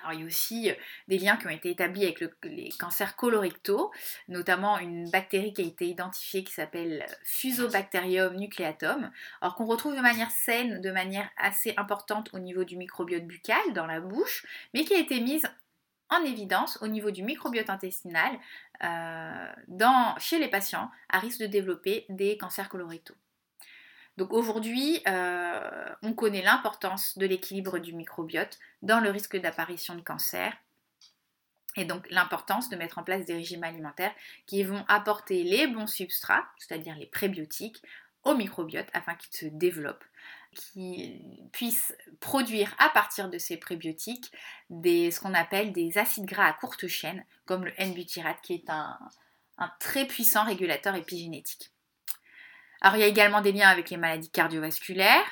Alors, 0.00 0.12
il 0.12 0.20
y 0.20 0.22
a 0.22 0.26
aussi 0.26 0.70
euh, 0.70 0.74
des 1.08 1.18
liens 1.18 1.36
qui 1.36 1.46
ont 1.46 1.50
été 1.50 1.70
établis 1.70 2.04
avec 2.04 2.24
les 2.44 2.70
cancers 2.78 3.16
colorectaux, 3.16 3.90
notamment 4.28 4.78
une 4.78 5.10
bactérie 5.10 5.52
qui 5.52 5.62
a 5.62 5.64
été 5.64 5.86
identifiée 5.86 6.44
qui 6.44 6.52
s'appelle 6.52 7.04
Fusobacterium 7.24 8.36
nucleatum, 8.36 9.10
alors 9.40 9.56
qu'on 9.56 9.66
retrouve 9.66 9.96
de 9.96 10.00
manière 10.00 10.30
saine, 10.30 10.80
de 10.80 10.90
manière 10.90 11.28
assez 11.36 11.74
importante 11.76 12.30
au 12.32 12.38
niveau 12.38 12.64
du 12.64 12.76
microbiote 12.76 13.26
buccal 13.26 13.72
dans 13.74 13.86
la 13.86 14.00
bouche, 14.00 14.46
mais 14.72 14.84
qui 14.84 14.94
a 14.94 14.98
été 14.98 15.20
mise 15.20 15.48
en 16.10 16.22
évidence 16.24 16.78
au 16.80 16.88
niveau 16.88 17.10
du 17.10 17.22
microbiote 17.22 17.68
intestinal 17.68 18.38
euh, 18.84 20.18
chez 20.18 20.38
les 20.38 20.48
patients 20.48 20.90
à 21.10 21.18
risque 21.18 21.40
de 21.40 21.46
développer 21.46 22.06
des 22.08 22.38
cancers 22.38 22.68
colorectaux. 22.68 23.16
Donc 24.18 24.32
aujourd'hui, 24.32 25.00
euh, 25.06 25.94
on 26.02 26.12
connaît 26.12 26.42
l'importance 26.42 27.16
de 27.18 27.24
l'équilibre 27.24 27.78
du 27.78 27.92
microbiote 27.92 28.58
dans 28.82 28.98
le 28.98 29.10
risque 29.10 29.36
d'apparition 29.36 29.94
de 29.94 30.00
cancer. 30.00 30.52
Et 31.76 31.84
donc 31.84 32.04
l'importance 32.10 32.68
de 32.68 32.74
mettre 32.74 32.98
en 32.98 33.04
place 33.04 33.24
des 33.26 33.34
régimes 33.34 33.62
alimentaires 33.62 34.12
qui 34.46 34.64
vont 34.64 34.84
apporter 34.88 35.44
les 35.44 35.68
bons 35.68 35.86
substrats, 35.86 36.44
c'est-à-dire 36.58 36.96
les 36.96 37.06
prébiotiques, 37.06 37.80
au 38.24 38.34
microbiote 38.34 38.88
afin 38.92 39.14
qu'il 39.14 39.32
se 39.36 39.46
développe, 39.54 40.02
qu'il 40.52 41.48
puisse 41.52 41.94
produire 42.18 42.74
à 42.80 42.88
partir 42.88 43.30
de 43.30 43.38
ces 43.38 43.56
prébiotiques 43.56 44.32
ce 44.68 45.20
qu'on 45.20 45.32
appelle 45.32 45.72
des 45.72 45.96
acides 45.96 46.26
gras 46.26 46.46
à 46.46 46.54
courte 46.54 46.88
chaîne, 46.88 47.24
comme 47.46 47.66
le 47.66 47.72
N-butyrate 47.80 48.40
qui 48.42 48.54
est 48.54 48.68
un 48.68 48.98
très 49.78 50.08
puissant 50.08 50.42
régulateur 50.42 50.96
épigénétique. 50.96 51.70
Alors 52.80 52.96
il 52.96 53.00
y 53.00 53.04
a 53.04 53.08
également 53.08 53.40
des 53.40 53.52
liens 53.52 53.68
avec 53.68 53.90
les 53.90 53.96
maladies 53.96 54.30
cardiovasculaires. 54.30 55.24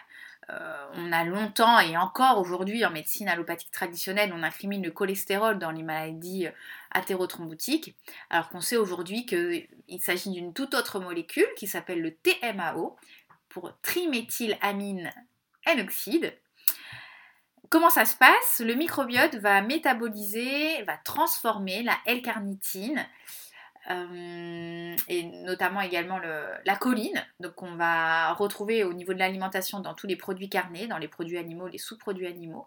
Euh, 0.51 0.87
on 0.95 1.13
a 1.13 1.25
longtemps 1.25 1.81
et 1.81 1.97
encore 1.97 2.39
aujourd'hui 2.39 2.85
en 2.85 2.91
médecine 2.91 3.29
allopathique 3.29 3.73
traditionnelle, 3.73 4.33
on 4.33 4.45
incrimine 4.45 4.85
le 4.85 4.93
cholestérol 4.93 5.59
dans 5.59 5.73
les 5.73 5.83
maladies 5.83 6.47
euh, 6.47 6.53
athérothrombotiques, 6.93 7.97
alors 8.31 8.49
qu'on 8.49 8.61
sait 8.61 8.77
aujourd'hui 8.77 9.27
qu'il 9.27 9.67
s'agit 10.01 10.31
d'une 10.31 10.55
toute 10.55 10.75
autre 10.75 11.01
molécule 11.01 11.49
qui 11.57 11.67
s'appelle 11.67 12.01
le 12.01 12.15
TMAO, 12.15 12.97
pour 13.57 13.73
triméthylamine 13.81 15.11
N-oxyde. 15.65 16.33
Comment 17.71 17.89
ça 17.89 18.05
se 18.05 18.15
passe? 18.15 18.61
Le 18.61 18.75
microbiote 18.75 19.37
va 19.37 19.63
métaboliser, 19.63 20.83
va 20.83 20.99
transformer 20.99 21.83
la 21.83 21.97
L-carnitine 22.05 23.07
euh, 23.91 24.97
et 25.09 25.23
notamment 25.45 25.81
également 25.81 26.19
la 26.19 26.77
choline, 26.77 27.25
donc 27.41 27.63
on 27.63 27.77
va 27.77 28.33
retrouver 28.35 28.85
au 28.85 28.93
niveau 28.93 29.15
de 29.15 29.19
l'alimentation 29.19 29.81
dans 29.81 29.95
tous 29.95 30.07
les 30.07 30.17
produits 30.17 30.49
carnés, 30.49 30.87
dans 30.87 30.99
les 30.99 31.09
produits 31.09 31.39
animaux, 31.39 31.69
les 31.69 31.79
sous-produits 31.79 32.27
animaux. 32.27 32.67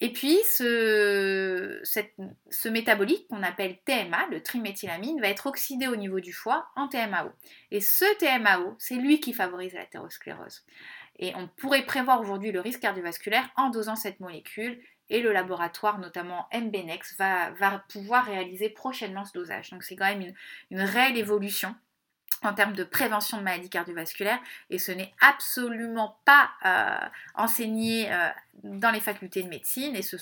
Et 0.00 0.12
puis 0.12 0.38
ce, 0.44 1.80
ce 1.82 2.68
métabolique 2.68 3.26
qu'on 3.28 3.42
appelle 3.42 3.78
TMA, 3.84 4.26
le 4.30 4.42
triméthylamine, 4.42 5.20
va 5.20 5.28
être 5.28 5.46
oxydé 5.46 5.86
au 5.86 5.96
niveau 5.96 6.20
du 6.20 6.32
foie 6.32 6.68
en 6.76 6.88
TMAO. 6.88 7.30
Et 7.70 7.80
ce 7.80 8.04
TMAO, 8.18 8.74
c'est 8.78 8.96
lui 8.96 9.20
qui 9.20 9.32
favorise 9.32 9.72
l'athérosclérose. 9.72 10.62
Et 11.18 11.32
on 11.36 11.46
pourrait 11.46 11.86
prévoir 11.86 12.20
aujourd'hui 12.20 12.50
le 12.50 12.60
risque 12.60 12.80
cardiovasculaire 12.80 13.48
en 13.56 13.70
dosant 13.70 13.96
cette 13.96 14.20
molécule 14.20 14.80
et 15.14 15.22
le 15.22 15.32
laboratoire, 15.32 16.00
notamment 16.00 16.48
MBNEX, 16.52 17.16
va, 17.16 17.52
pouvoir 17.88 18.24
réaliser 18.24 18.68
prochainement 18.68 19.24
ce 19.24 19.32
dosage. 19.32 19.70
Donc 19.70 19.84
c'est 19.84 19.94
quand 19.94 20.06
même 20.06 20.34
une, 20.72 20.80
réelle 20.80 21.16
évolution 21.16 21.76
en 22.42 22.52
termes 22.52 22.72
de 22.72 22.82
prévention 22.82 23.38
de 23.38 23.42
maladies 23.44 23.70
cardiovasculaires 23.70 24.40
et 24.70 24.78
ce 24.80 24.90
n'est 24.90 25.14
absolument 25.20 26.18
pas 26.24 26.50
euh, 26.66 27.08
enseigné 27.36 28.12
euh, 28.12 28.28
dans 28.64 28.90
les 28.90 29.00
facultés 29.00 29.44
de 29.44 29.48
médecine 29.48 29.94
et 29.94 30.02
ce, 30.02 30.16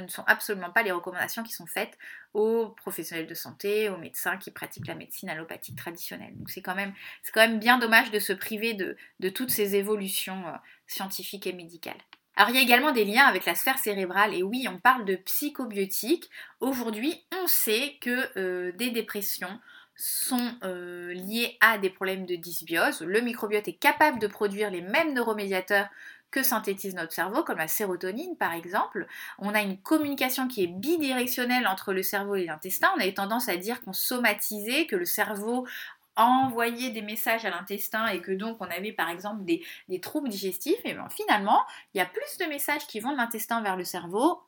ne 0.00 0.06
sont 0.06 0.24
absolument 0.28 0.70
pas 0.70 0.84
les 0.84 0.92
recommandations 0.92 1.42
qui 1.42 1.52
sont 1.52 1.66
faites 1.66 1.98
aux 2.32 2.68
professionnels 2.68 3.26
de 3.26 3.34
santé, 3.34 3.88
aux 3.88 3.98
médecins 3.98 4.36
qui 4.36 4.52
pratiquent 4.52 4.86
la 4.86 4.94
médecine 4.94 5.28
allopathique 5.28 5.76
traditionnelle. 5.76 6.32
Donc 6.36 6.48
c'est 6.48 6.62
quand, 6.62 6.76
même, 6.76 7.58
bien 7.58 7.78
dommage 7.78 8.12
de 8.12 8.20
se 8.20 8.32
priver 8.32 8.74
de, 8.74 8.96
de 9.18 9.28
toutes 9.28 9.50
ces 9.50 9.74
évolutions 9.74 10.46
euh, 10.46 10.52
scientifiques 10.86 11.48
et 11.48 11.52
médicales. 11.52 12.00
Alors 12.36 12.50
il 12.50 12.56
y 12.56 12.58
a 12.58 12.62
également 12.62 12.92
des 12.92 13.04
liens 13.04 13.26
avec 13.26 13.44
la 13.44 13.54
sphère 13.54 13.78
cérébrale 13.78 14.34
et 14.34 14.42
oui, 14.42 14.66
on 14.68 14.78
parle 14.78 15.04
de 15.04 15.16
psychobiotiques. 15.16 16.30
Aujourd'hui, 16.60 17.22
on 17.42 17.46
sait 17.46 17.96
que 18.00 18.38
euh, 18.38 18.72
des 18.72 18.90
dépressions 18.90 19.60
sont 19.96 20.54
euh, 20.64 21.12
liées 21.12 21.58
à 21.60 21.76
des 21.76 21.90
problèmes 21.90 22.24
de 22.24 22.36
dysbiose. 22.36 23.02
Le 23.02 23.20
microbiote 23.20 23.68
est 23.68 23.74
capable 23.74 24.18
de 24.18 24.26
produire 24.26 24.70
les 24.70 24.80
mêmes 24.80 25.12
neuromédiateurs 25.12 25.88
que 26.30 26.42
synthétise 26.42 26.94
notre 26.94 27.12
cerveau, 27.12 27.44
comme 27.44 27.58
la 27.58 27.68
sérotonine 27.68 28.36
par 28.38 28.54
exemple. 28.54 29.06
On 29.38 29.54
a 29.54 29.60
une 29.60 29.78
communication 29.78 30.48
qui 30.48 30.64
est 30.64 30.68
bidirectionnelle 30.68 31.66
entre 31.66 31.92
le 31.92 32.02
cerveau 32.02 32.36
et 32.36 32.46
l'intestin. 32.46 32.88
On 32.96 33.06
a 33.06 33.12
tendance 33.12 33.50
à 33.50 33.56
dire 33.56 33.82
qu'on 33.82 33.92
somatisait, 33.92 34.86
que 34.86 34.96
le 34.96 35.04
cerveau 35.04 35.66
envoyer 36.16 36.90
des 36.90 37.02
messages 37.02 37.44
à 37.44 37.50
l'intestin 37.50 38.06
et 38.08 38.20
que 38.20 38.32
donc 38.32 38.58
on 38.60 38.66
avait 38.66 38.92
par 38.92 39.08
exemple 39.08 39.44
des, 39.44 39.62
troubles 40.00 40.28
digestifs, 40.28 40.80
et 40.84 40.94
bien 40.94 41.08
finalement, 41.08 41.62
il 41.94 41.98
y 41.98 42.00
a 42.00 42.06
plus 42.06 42.38
de 42.38 42.44
messages 42.46 42.86
qui 42.86 43.00
vont 43.00 43.12
de 43.12 43.16
l'intestin 43.16 43.62
vers 43.62 43.76
le 43.76 43.84
cerveau 43.84 44.42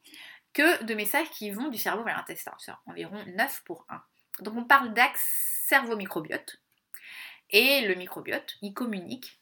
que 0.53 0.85
de 0.85 0.95
messages 0.95 1.31
qui 1.31 1.51
vont 1.51 1.69
du 1.69 1.79
cerveau 1.79 2.05
vers 2.05 2.17
l'intestin. 2.17 2.53
C'est 2.59 2.73
environ 2.87 3.19
9 3.27 3.63
pour 3.65 3.87
1. 3.89 4.03
Donc 4.41 4.57
on 4.57 4.65
parle 4.65 4.93
d'axe 4.93 5.65
cerveau-microbiote. 5.67 6.61
Et 7.51 7.83
le 7.83 7.95
microbiote, 7.95 8.57
il 8.63 8.73
communique 8.73 9.41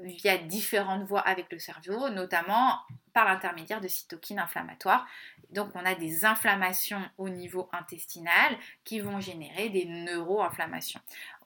via 0.00 0.38
différentes 0.38 1.04
voies 1.04 1.20
avec 1.20 1.50
le 1.52 1.58
cerveau, 1.58 2.08
notamment 2.08 2.78
par 3.12 3.26
l'intermédiaire 3.26 3.80
de 3.80 3.88
cytokines 3.88 4.38
inflammatoires. 4.38 5.06
Donc 5.50 5.70
on 5.74 5.84
a 5.84 5.94
des 5.94 6.24
inflammations 6.24 7.02
au 7.18 7.28
niveau 7.28 7.68
intestinal 7.72 8.56
qui 8.84 9.00
vont 9.00 9.20
générer 9.20 9.68
des 9.68 9.84
neuroinflammations. 9.84 11.00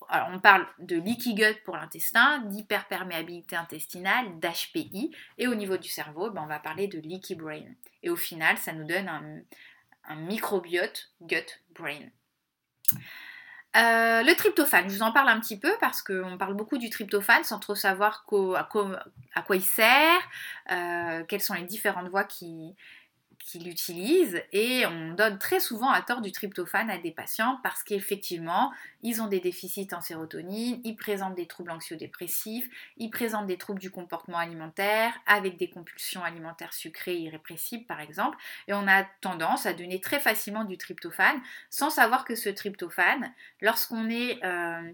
Alors 0.08 0.28
on 0.32 0.38
parle 0.38 0.66
de 0.78 0.96
leaky 0.96 1.34
gut 1.34 1.60
pour 1.64 1.76
l'intestin, 1.76 2.38
d'hyperperméabilité 2.46 3.56
intestinale, 3.56 4.38
d'HPI, 4.38 5.10
et 5.38 5.48
au 5.48 5.54
niveau 5.54 5.76
du 5.76 5.88
cerveau, 5.88 6.30
ben, 6.30 6.42
on 6.42 6.46
va 6.46 6.60
parler 6.60 6.86
de 6.86 7.00
leaky 7.00 7.34
brain. 7.34 7.64
Et 8.02 8.10
au 8.10 8.16
final, 8.16 8.56
ça 8.58 8.72
nous 8.72 8.86
donne 8.86 9.08
un, 9.08 9.42
microbiote 10.14 11.10
gut-brain. 11.20 12.10
Euh, 13.76 14.22
le 14.22 14.34
tryptophane, 14.34 14.88
je 14.88 14.96
vous 14.96 15.02
en 15.02 15.12
parle 15.12 15.28
un 15.28 15.38
petit 15.38 15.58
peu 15.58 15.70
parce 15.80 16.00
qu'on 16.00 16.38
parle 16.38 16.54
beaucoup 16.54 16.78
du 16.78 16.88
tryptophane 16.88 17.44
sans 17.44 17.58
trop 17.58 17.74
savoir 17.74 18.24
à, 18.56 18.64
quoi 18.64 19.56
il 19.56 19.62
sert, 19.62 20.20
euh, 20.70 21.24
quelles 21.28 21.42
sont 21.42 21.52
les 21.52 21.64
différentes 21.64 22.08
voies 22.08 22.24
qui, 22.24 22.74
qui 23.38 23.58
l'utilisent 23.58 24.42
et 24.52 24.86
on 24.86 25.14
donne 25.14 25.38
très 25.38 25.60
souvent 25.60 25.90
à 25.90 26.02
tort 26.02 26.20
du 26.20 26.32
tryptophane 26.32 26.90
à 26.90 26.98
des 26.98 27.10
patients 27.10 27.58
parce 27.62 27.82
qu'effectivement, 27.82 28.72
ils 29.02 29.22
ont 29.22 29.26
des 29.26 29.40
déficits 29.40 29.88
en 29.92 30.00
sérotonine, 30.00 30.80
ils 30.84 30.96
présentent 30.96 31.34
des 31.34 31.46
troubles 31.46 31.70
anxio-dépressifs, 31.70 32.68
ils 32.96 33.10
présentent 33.10 33.46
des 33.46 33.58
troubles 33.58 33.80
du 33.80 33.90
comportement 33.90 34.38
alimentaire 34.38 35.12
avec 35.26 35.56
des 35.56 35.70
compulsions 35.70 36.24
alimentaires 36.24 36.72
sucrées 36.72 37.18
irrépressibles 37.18 37.86
par 37.86 38.00
exemple 38.00 38.36
et 38.68 38.74
on 38.74 38.88
a 38.88 39.04
tendance 39.20 39.66
à 39.66 39.72
donner 39.72 40.00
très 40.00 40.20
facilement 40.20 40.64
du 40.64 40.76
tryptophane 40.78 41.40
sans 41.70 41.90
savoir 41.90 42.24
que 42.24 42.34
ce 42.34 42.48
tryptophane, 42.48 43.32
lorsqu'on 43.60 44.08
est 44.08 44.44
euh, 44.44 44.92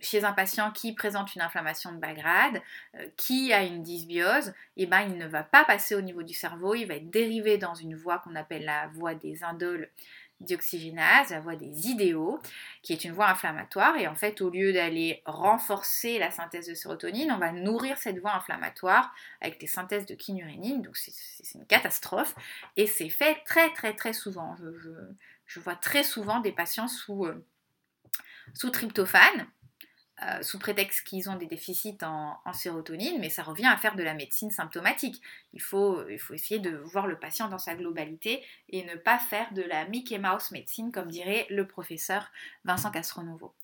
chez 0.00 0.24
un 0.24 0.32
patient 0.32 0.70
qui 0.70 0.92
présente 0.92 1.34
une 1.34 1.42
inflammation 1.42 1.92
de 1.92 1.98
bas 1.98 2.12
grade, 2.12 2.60
euh, 2.96 3.06
qui 3.16 3.52
a 3.52 3.62
une 3.62 3.82
dysbiose, 3.82 4.52
eh 4.76 4.86
ben, 4.86 5.00
il 5.00 5.18
ne 5.18 5.26
va 5.26 5.42
pas 5.42 5.64
passer 5.64 5.94
au 5.94 6.00
niveau 6.00 6.22
du 6.22 6.34
cerveau, 6.34 6.74
il 6.74 6.86
va 6.86 6.94
être 6.94 7.10
dérivé 7.10 7.58
dans 7.58 7.74
une 7.74 7.96
voie 7.96 8.18
qu'on 8.18 8.34
appelle 8.34 8.64
la 8.64 8.88
voie 8.88 9.14
des 9.14 9.44
indoles 9.44 9.88
dioxygénase, 10.42 11.30
la 11.30 11.40
voie 11.40 11.56
des 11.56 11.88
idéaux, 11.88 12.40
qui 12.82 12.92
est 12.92 13.04
une 13.04 13.12
voie 13.12 13.28
inflammatoire. 13.30 13.96
Et 13.96 14.06
en 14.06 14.14
fait, 14.14 14.40
au 14.40 14.50
lieu 14.50 14.72
d'aller 14.72 15.22
renforcer 15.24 16.18
la 16.18 16.30
synthèse 16.30 16.66
de 16.66 16.74
sérotonine, 16.74 17.32
on 17.32 17.38
va 17.38 17.52
nourrir 17.52 17.98
cette 17.98 18.18
voie 18.18 18.34
inflammatoire 18.34 19.14
avec 19.40 19.60
des 19.60 19.66
synthèses 19.66 20.06
de 20.06 20.14
kynurénine. 20.14 20.82
Donc 20.82 20.96
c'est 20.96 21.12
une 21.54 21.66
catastrophe. 21.66 22.34
Et 22.76 22.86
c'est 22.86 23.08
fait 23.08 23.42
très 23.44 23.72
très 23.72 23.94
très 23.94 24.12
souvent. 24.12 24.56
Je, 25.46 25.60
vois 25.60 25.76
très 25.76 26.02
souvent 26.02 26.40
des 26.40 26.52
patients 26.52 26.88
sous, 26.88 27.26
euh, 27.26 27.44
sous 28.54 28.70
tryptophane 28.70 29.46
euh, 30.28 30.42
sous 30.42 30.58
prétexte 30.58 31.06
qu'ils 31.06 31.28
ont 31.30 31.36
des 31.36 31.46
déficits 31.46 31.98
en, 32.02 32.36
sérotonine, 32.52 33.18
mais 33.18 33.30
ça 33.30 33.42
revient 33.42 33.66
à 33.66 33.76
faire 33.76 33.96
de 33.96 34.02
la 34.02 34.14
médecine 34.14 34.50
symptomatique. 34.50 35.20
Il 35.52 35.60
faut, 35.60 36.06
il 36.08 36.18
faut 36.18 36.34
essayer 36.34 36.60
de 36.60 36.76
voir 36.76 37.06
le 37.06 37.18
patient 37.18 37.48
dans 37.48 37.58
sa 37.58 37.74
globalité 37.74 38.44
et 38.68 38.84
ne 38.84 38.94
pas 38.94 39.18
faire 39.18 39.52
de 39.52 39.62
la 39.62 39.86
Mickey 39.86 40.18
Mouse 40.18 40.50
médecine, 40.50 40.92
comme 40.92 41.10
dirait 41.10 41.46
le 41.50 41.66
professeur 41.66 42.30
Vincent 42.64 42.90
Castronovo. 42.90 43.54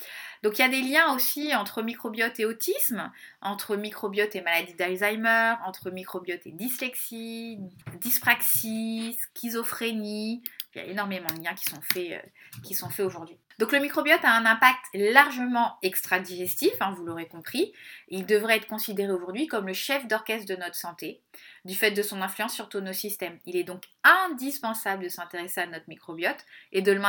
Donc 0.42 0.58
il 0.58 0.62
y 0.62 0.64
a 0.64 0.68
des 0.68 0.82
liens 0.82 1.14
aussi 1.14 1.54
entre 1.54 1.82
microbiote 1.82 2.40
et 2.40 2.44
autisme, 2.44 3.12
entre 3.40 3.76
microbiote 3.76 4.34
et 4.34 4.40
maladie 4.40 4.74
d'Alzheimer, 4.74 5.54
entre 5.64 5.90
microbiote 5.90 6.46
et 6.46 6.52
dyslexie, 6.52 7.58
dyspraxie, 8.00 9.16
schizophrénie. 9.34 10.42
Il 10.74 10.78
y 10.78 10.84
a 10.84 10.86
énormément 10.86 11.28
de 11.36 11.42
liens 11.42 11.54
qui 11.54 11.64
sont 11.64 11.80
faits, 11.92 12.12
euh, 12.12 12.60
qui 12.62 12.74
sont 12.74 12.88
faits 12.88 13.06
aujourd'hui. 13.06 13.38
Donc 13.58 13.72
le 13.72 13.80
microbiote 13.80 14.24
a 14.24 14.36
un 14.36 14.46
impact 14.46 14.84
largement 14.94 15.78
extra-digestif, 15.82 16.70
hein, 16.80 16.92
vous 16.96 17.04
l'aurez 17.04 17.26
compris. 17.26 17.72
Il 18.08 18.24
devrait 18.24 18.56
être 18.56 18.68
considéré 18.68 19.10
aujourd'hui 19.10 19.48
comme 19.48 19.66
le 19.66 19.72
chef 19.72 20.06
d'orchestre 20.06 20.46
de 20.46 20.54
notre 20.54 20.76
santé, 20.76 21.20
du 21.64 21.74
fait 21.74 21.90
de 21.90 22.02
son 22.02 22.22
influence 22.22 22.54
sur 22.54 22.68
tous 22.68 22.80
nos 22.80 22.92
systèmes. 22.92 23.40
Il 23.46 23.56
est 23.56 23.64
donc 23.64 23.82
indispensable 24.04 25.02
de 25.02 25.08
s'intéresser 25.08 25.60
à 25.60 25.66
notre 25.66 25.88
microbiote 25.88 26.46
et 26.70 26.82
de 26.82 26.92
le 26.92 27.00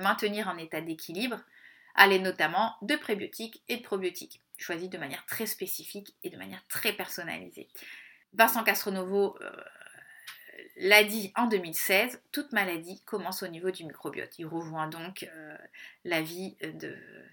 maintenir, 0.00 0.48
en 0.48 0.56
état 0.56 0.80
d'équilibre, 0.80 1.40
à 1.94 2.06
l'aide 2.06 2.22
notamment 2.22 2.76
de 2.80 2.96
prébiotiques 2.96 3.62
et 3.68 3.76
de 3.76 3.82
probiotiques, 3.82 4.40
choisis 4.56 4.88
de 4.88 4.96
manière 4.96 5.26
très 5.26 5.46
spécifique 5.46 6.14
et 6.24 6.30
de 6.30 6.38
manière 6.38 6.66
très 6.68 6.94
personnalisée. 6.94 7.68
Vincent 8.32 8.64
Castronovo 8.64 9.36
euh, 9.42 9.50
l'a 10.80 11.04
dit 11.04 11.32
en 11.36 11.46
2016, 11.46 12.20
toute 12.32 12.52
maladie 12.52 13.02
commence 13.04 13.42
au 13.42 13.48
niveau 13.48 13.70
du 13.70 13.84
microbiote. 13.84 14.38
Il 14.38 14.46
rejoint 14.46 14.88
donc 14.88 15.28
euh, 15.34 15.56
l'avis 16.04 16.56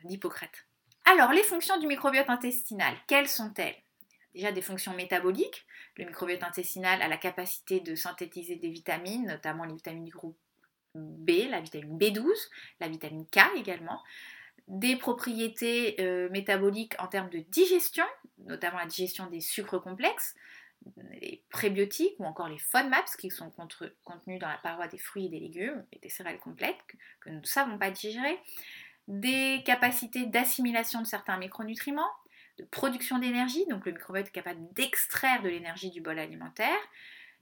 d'Hippocrate. 0.04 0.66
Alors, 1.06 1.32
les 1.32 1.44
fonctions 1.44 1.80
du 1.80 1.88
microbiote 1.88 2.30
intestinal, 2.30 2.94
quelles 3.08 3.30
sont-elles? 3.30 3.76
Déjà 4.36 4.52
des 4.52 4.62
fonctions 4.62 4.94
métaboliques. 4.94 5.66
Le 5.96 6.06
microbiote 6.06 6.44
intestinal 6.44 7.02
a 7.02 7.08
la 7.08 7.18
capacité 7.18 7.80
de 7.80 7.96
synthétiser 7.96 8.58
des 8.58 8.70
vitamines, 8.70 9.26
notamment 9.26 9.64
les 9.64 9.74
vitamines 9.74 10.04
du 10.04 10.12
groupe 10.12 10.38
B, 10.94 11.50
la 11.50 11.62
vitamine 11.62 11.98
B12, 11.98 12.28
la 12.82 12.90
vitamine 12.90 13.26
K 13.28 13.40
également. 13.56 14.04
Des 14.68 14.98
propriétés 14.98 15.96
euh, 16.02 16.30
métaboliques 16.30 16.94
en 17.00 17.08
termes 17.08 17.30
de 17.30 17.40
digestion, 17.40 18.06
notamment 18.40 18.80
la 18.80 18.86
digestion 18.86 19.28
des 19.28 19.40
sucres 19.40 19.82
complexes, 19.82 20.36
les 21.22 21.44
prébiotiques 21.50 22.16
ou 22.20 22.26
encore 22.26 22.48
les 22.48 22.58
FODMAPs 22.58 23.18
qui 23.18 23.30
sont 23.30 23.52
contenus 23.52 24.40
dans 24.40 24.48
la 24.48 24.58
paroi 24.58 24.88
des 24.88 24.98
fruits 24.98 25.26
et 25.26 25.30
des 25.30 25.40
légumes 25.40 25.86
et 25.92 26.00
des 26.00 26.10
céréales 26.10 26.40
complètes 26.40 26.80
que 27.22 27.30
nous 27.30 27.40
ne 27.40 27.46
savons 27.46 27.78
pas 27.78 27.92
digérer, 27.92 28.40
des 29.08 29.64
capacités 29.66 30.26
d'assimilation 30.26 31.02
de 31.02 31.08
certains 31.08 31.38
micronutriments, 31.38 32.12
de 32.58 32.66
production 32.66 33.20
d'énergie, 33.20 33.66
donc 33.68 33.86
le 33.86 33.92
microbiote 33.92 34.28
est 34.28 34.32
capable 34.32 34.74
d'extraire 34.74 35.42
de 35.42 35.50
l'énergie 35.50 35.92
du 35.92 36.02
bol 36.02 36.20
alimentaire, 36.20 36.78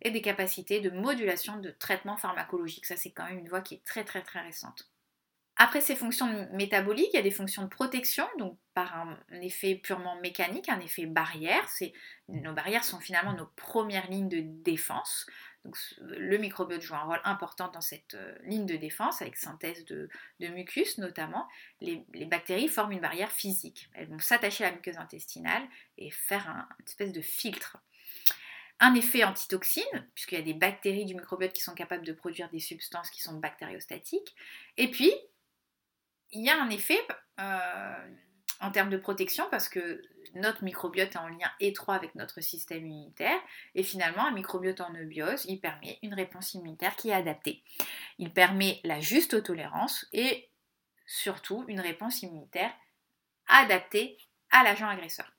et 0.02 0.12
des 0.12 0.22
capacités 0.22 0.82
de 0.82 0.90
modulation 0.90 1.58
de 1.58 1.72
traitement 1.72 2.18
pharmacologique. 2.18 2.86
Ça, 2.86 2.98
c'est 2.98 3.12
quand 3.12 3.26
même 3.26 3.40
une 3.40 3.50
voie 3.50 3.62
qui 3.62 3.76
est 3.76 3.84
très 3.86 4.04
très 4.04 4.22
très 4.22 4.42
récente. 4.42 4.90
Après 5.58 5.80
ces 5.80 5.96
fonctions 5.96 6.50
métaboliques, 6.52 7.12
il 7.14 7.16
y 7.16 7.20
a 7.20 7.24
des 7.24 7.32
fonctions 7.32 7.64
de 7.64 7.70
protection, 7.70 8.26
donc 8.38 8.58
par 8.74 8.94
un 8.98 9.18
effet 9.42 9.76
purement 9.76 10.20
mécanique, 10.20 10.68
un 10.68 10.82
effet 10.82 11.06
barrière. 11.06 11.66
Nos 12.28 12.54
barrières 12.54 12.84
sont 12.84 13.00
finalement 13.00 13.34
nos 13.34 13.48
premières 13.56 14.10
lignes 14.10 14.28
de 14.28 14.42
défense. 14.42 15.26
Donc, 15.66 15.78
le 16.00 16.38
microbiote 16.38 16.82
joue 16.82 16.94
un 16.94 17.04
rôle 17.04 17.22
important 17.24 17.70
dans 17.70 17.82
cette 17.82 18.14
euh, 18.14 18.38
ligne 18.44 18.68
de 18.68 18.76
défense, 18.76 19.24
avec 19.24 19.36
synthèse 19.36 19.84
de, 19.86 20.10
mucus 20.40 21.00
notamment. 21.00 21.48
Les, 21.82 22.06
bactéries 22.26 22.68
forment 22.68 22.92
une 22.92 23.00
barrière 23.00 23.32
physique. 23.32 23.90
Elles 23.94 24.08
vont 24.08 24.20
s'attacher 24.20 24.64
à 24.64 24.70
la 24.70 24.76
muqueuse 24.76 24.98
intestinale 24.98 25.64
et 25.98 26.12
faire 26.12 26.48
un, 26.48 26.68
une 26.80 26.86
espèce 26.86 27.12
de 27.12 27.22
filtre. 27.22 27.78
Un 28.80 28.94
effet 28.94 29.24
antitoxine, 29.24 30.08
puisqu'il 30.14 30.38
y 30.38 30.42
a 30.42 30.46
des 30.46 30.54
bactéries 30.54 31.06
du 31.06 31.16
microbiote 31.16 31.54
qui 31.54 31.62
sont 31.62 31.74
capables 31.74 32.06
de 32.06 32.14
produire 32.14 32.50
des 32.50 32.60
substances 32.60 33.10
qui 33.10 33.22
sont 33.22 33.40
bactériostatiques. 33.40 34.36
Et 34.78 34.92
puis, 34.92 35.12
il 36.36 36.44
y 36.44 36.50
a 36.50 36.62
un 36.62 36.70
effet 36.70 37.00
euh, 37.40 38.10
en 38.60 38.72
termes 38.72 38.90
de 38.90 38.98
protection 38.98 39.46
parce 39.50 39.70
que 39.70 40.02
notre 40.36 40.64
microbiote 40.64 41.16
est 41.16 41.18
en 41.18 41.30
lien 41.30 41.50
étroit 41.62 41.96
avec 41.96 42.14
notre 42.16 42.42
système 42.42 42.86
immunitaire 42.86 43.40
et 43.74 43.84
finalement 43.84 44.26
un 44.26 44.32
microbiote 44.32 44.82
en 44.82 44.94
eubiose, 44.94 45.46
il 45.48 45.60
permet 45.60 45.98
une 46.04 46.14
réponse 46.14 46.54
immunitaire 46.54 46.96
qui 46.98 47.10
est 47.10 47.14
adaptée. 47.14 47.64
Il 48.20 48.32
permet 48.32 48.82
la 48.84 49.00
juste 49.00 49.42
tolérance 49.44 50.08
et 50.12 50.50
surtout 51.06 51.64
une 51.68 51.80
réponse 51.80 52.22
immunitaire 52.22 52.72
adaptée 53.48 54.18
à 54.52 54.64
l'agent 54.64 54.90
agresseur. 54.90 55.32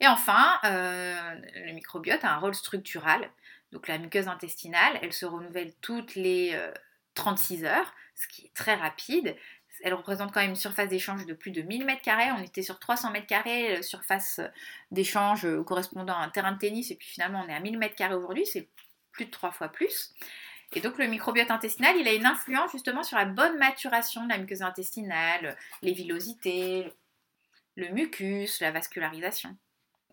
Et 0.00 0.06
enfin, 0.06 0.58
euh, 0.64 1.34
le 1.66 1.72
microbiote 1.72 2.24
a 2.24 2.32
un 2.32 2.38
rôle 2.38 2.54
structural. 2.54 3.30
Donc 3.72 3.88
la 3.88 3.98
muqueuse 3.98 4.28
intestinale, 4.28 4.98
elle 5.02 5.12
se 5.12 5.26
renouvelle 5.26 5.74
toutes 5.82 6.14
les 6.14 6.58
36 7.14 7.64
euh, 7.64 7.68
heures, 7.68 7.92
ce 8.14 8.26
qui 8.28 8.46
est 8.46 8.54
très 8.54 8.74
rapide 8.74 9.36
elle 9.82 9.94
représente 9.94 10.32
quand 10.32 10.40
même 10.40 10.50
une 10.50 10.56
surface 10.56 10.88
d'échange 10.88 11.26
de 11.26 11.34
plus 11.34 11.50
de 11.50 11.62
1000 11.62 11.86
m2. 11.86 12.34
On 12.38 12.42
était 12.42 12.62
sur 12.62 12.78
300 12.78 13.12
m2, 13.12 13.82
surface 13.82 14.40
d'échange 14.90 15.44
euh, 15.46 15.62
correspondant 15.62 16.14
à 16.14 16.22
un 16.22 16.28
terrain 16.28 16.52
de 16.52 16.58
tennis, 16.58 16.90
et 16.90 16.96
puis 16.96 17.08
finalement 17.08 17.42
on 17.44 17.48
est 17.48 17.54
à 17.54 17.60
1000 17.60 17.78
m2 17.78 18.12
aujourd'hui, 18.14 18.46
c'est 18.46 18.68
plus 19.12 19.26
de 19.26 19.30
3 19.30 19.50
fois 19.52 19.68
plus. 19.68 20.14
Et 20.74 20.80
donc 20.80 20.98
le 20.98 21.06
microbiote 21.06 21.50
intestinal, 21.50 21.96
il 21.96 22.06
a 22.06 22.12
une 22.12 22.26
influence 22.26 22.72
justement 22.72 23.02
sur 23.02 23.16
la 23.16 23.24
bonne 23.24 23.56
maturation 23.58 24.24
de 24.24 24.28
la 24.28 24.38
muqueuse 24.38 24.62
intestinale, 24.62 25.56
les 25.82 25.92
villosités, 25.92 26.92
le 27.76 27.88
mucus, 27.88 28.60
la 28.60 28.70
vascularisation. 28.70 29.56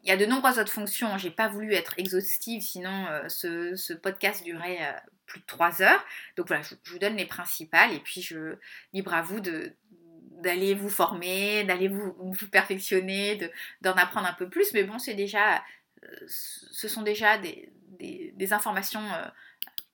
Il 0.06 0.10
y 0.10 0.12
a 0.12 0.18
de 0.18 0.28
nombreuses 0.28 0.60
autres 0.60 0.72
fonctions, 0.72 1.18
j'ai 1.18 1.32
pas 1.32 1.48
voulu 1.48 1.74
être 1.74 1.96
exhaustive, 1.98 2.62
sinon 2.62 3.08
euh, 3.08 3.28
ce, 3.28 3.94
podcast 3.94 4.44
durait 4.44 4.78
euh, 4.82 4.92
plus 5.26 5.40
de 5.40 5.46
3 5.48 5.82
heures. 5.82 6.06
Donc 6.38 6.48
voilà, 6.48 6.62
je, 6.62 6.76
vous 6.92 7.00
donne 7.00 7.16
les 7.16 7.26
principales 7.26 7.92
et 7.92 8.00
puis 8.00 8.22
je 8.22 8.56
libre 8.94 9.16
à 9.16 9.24
vous 9.24 9.40
d'aller 9.40 10.76
vous 10.76 10.90
former, 10.90 11.64
d'aller 11.64 11.88
vous, 11.88 12.16
vous, 12.20 12.48
perfectionner, 12.50 13.52
d'en 13.82 13.94
apprendre 13.94 14.28
un 14.28 14.34
peu 14.34 14.48
plus. 14.48 14.74
Mais 14.74 14.84
bon, 14.84 15.00
c'est 15.00 15.16
déjà, 15.16 15.64
euh, 16.04 16.08
ce 16.28 16.88
sont 16.88 17.02
déjà 17.02 17.40
des, 17.40 17.74
des, 18.00 18.54
informations 18.54 19.10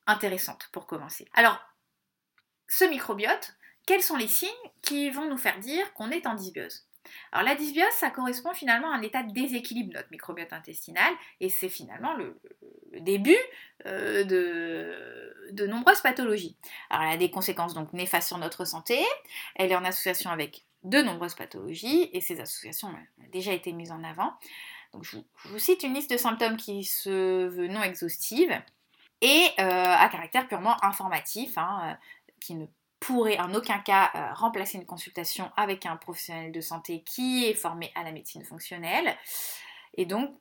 intéressantes 0.07 0.67
pour 0.73 0.87
commencer. 0.87 1.25
Alors, 1.35 1.57
ce 2.67 2.83
microbiote, 2.83 3.55
quels 3.85 4.03
sont 4.03 4.17
les 4.17 4.27
signes 4.27 4.49
qui 4.81 5.09
vont 5.09 5.29
nous 5.29 5.37
faire 5.37 5.59
dire 5.59 5.93
qu'on 5.93 6.11
est 6.11 6.27
en 6.27 6.33
dysbiose? 6.33 6.85
Alors 7.31 7.45
la 7.47 7.55
dysbiose, 7.55 7.91
ça 7.93 8.09
correspond 8.09 8.53
finalement 8.53 8.91
à 8.91 8.95
un 8.95 9.01
état 9.01 9.23
de 9.23 9.31
déséquilibre 9.31 9.91
de 9.91 9.97
notre 9.97 10.11
microbiote 10.11 10.53
intestinal 10.53 11.13
et 11.39 11.49
c'est 11.49 11.69
finalement 11.69 12.13
le, 12.13 12.39
début 12.99 13.37
euh, 13.85 14.23
de, 15.51 15.67
nombreuses 15.67 16.01
pathologies. 16.01 16.55
Alors 16.89 17.05
elle 17.05 17.13
a 17.13 17.17
des 17.17 17.31
conséquences 17.31 17.73
donc 17.73 17.93
néfastes 17.93 18.27
sur 18.27 18.37
notre 18.37 18.65
santé, 18.65 18.99
elle 19.55 19.71
est 19.71 19.75
en 19.75 19.85
association 19.85 20.29
avec 20.29 20.63
de 20.83 21.01
nombreuses 21.01 21.35
pathologies 21.35 22.09
et 22.13 22.21
ces 22.21 22.39
associations 22.39 22.89
ont 22.89 23.27
déjà 23.31 23.53
été 23.53 23.71
mises 23.71 23.91
en 23.91 24.03
avant. 24.03 24.33
Je, 25.01 25.17
vous 25.45 25.59
cite 25.59 25.83
une 25.83 25.93
liste 25.93 26.11
de 26.11 26.17
symptômes 26.17 26.57
qui 26.57 26.83
se 26.83 27.47
veut 27.47 27.67
non 27.67 27.81
exhaustive 27.81 28.51
et 29.21 29.47
euh, 29.59 29.95
à 29.97 30.09
caractère 30.09 30.47
purement 30.47 30.83
informatif, 30.83 31.57
hein, 31.57 31.81
euh, 31.83 31.93
qui 32.39 32.55
ne 32.55 32.65
pourrait 33.01 33.39
en 33.39 33.53
aucun 33.55 33.79
cas 33.79 34.11
euh, 34.13 34.33
remplacer 34.35 34.77
une 34.77 34.85
consultation 34.85 35.51
avec 35.57 35.85
un 35.85 35.97
professionnel 35.97 36.51
de 36.51 36.61
santé 36.61 37.03
qui 37.03 37.45
est 37.45 37.55
formé 37.55 37.91
à 37.95 38.03
la 38.03 38.11
médecine 38.11 38.45
fonctionnelle. 38.45 39.17
Et 39.95 40.05
donc, 40.05 40.39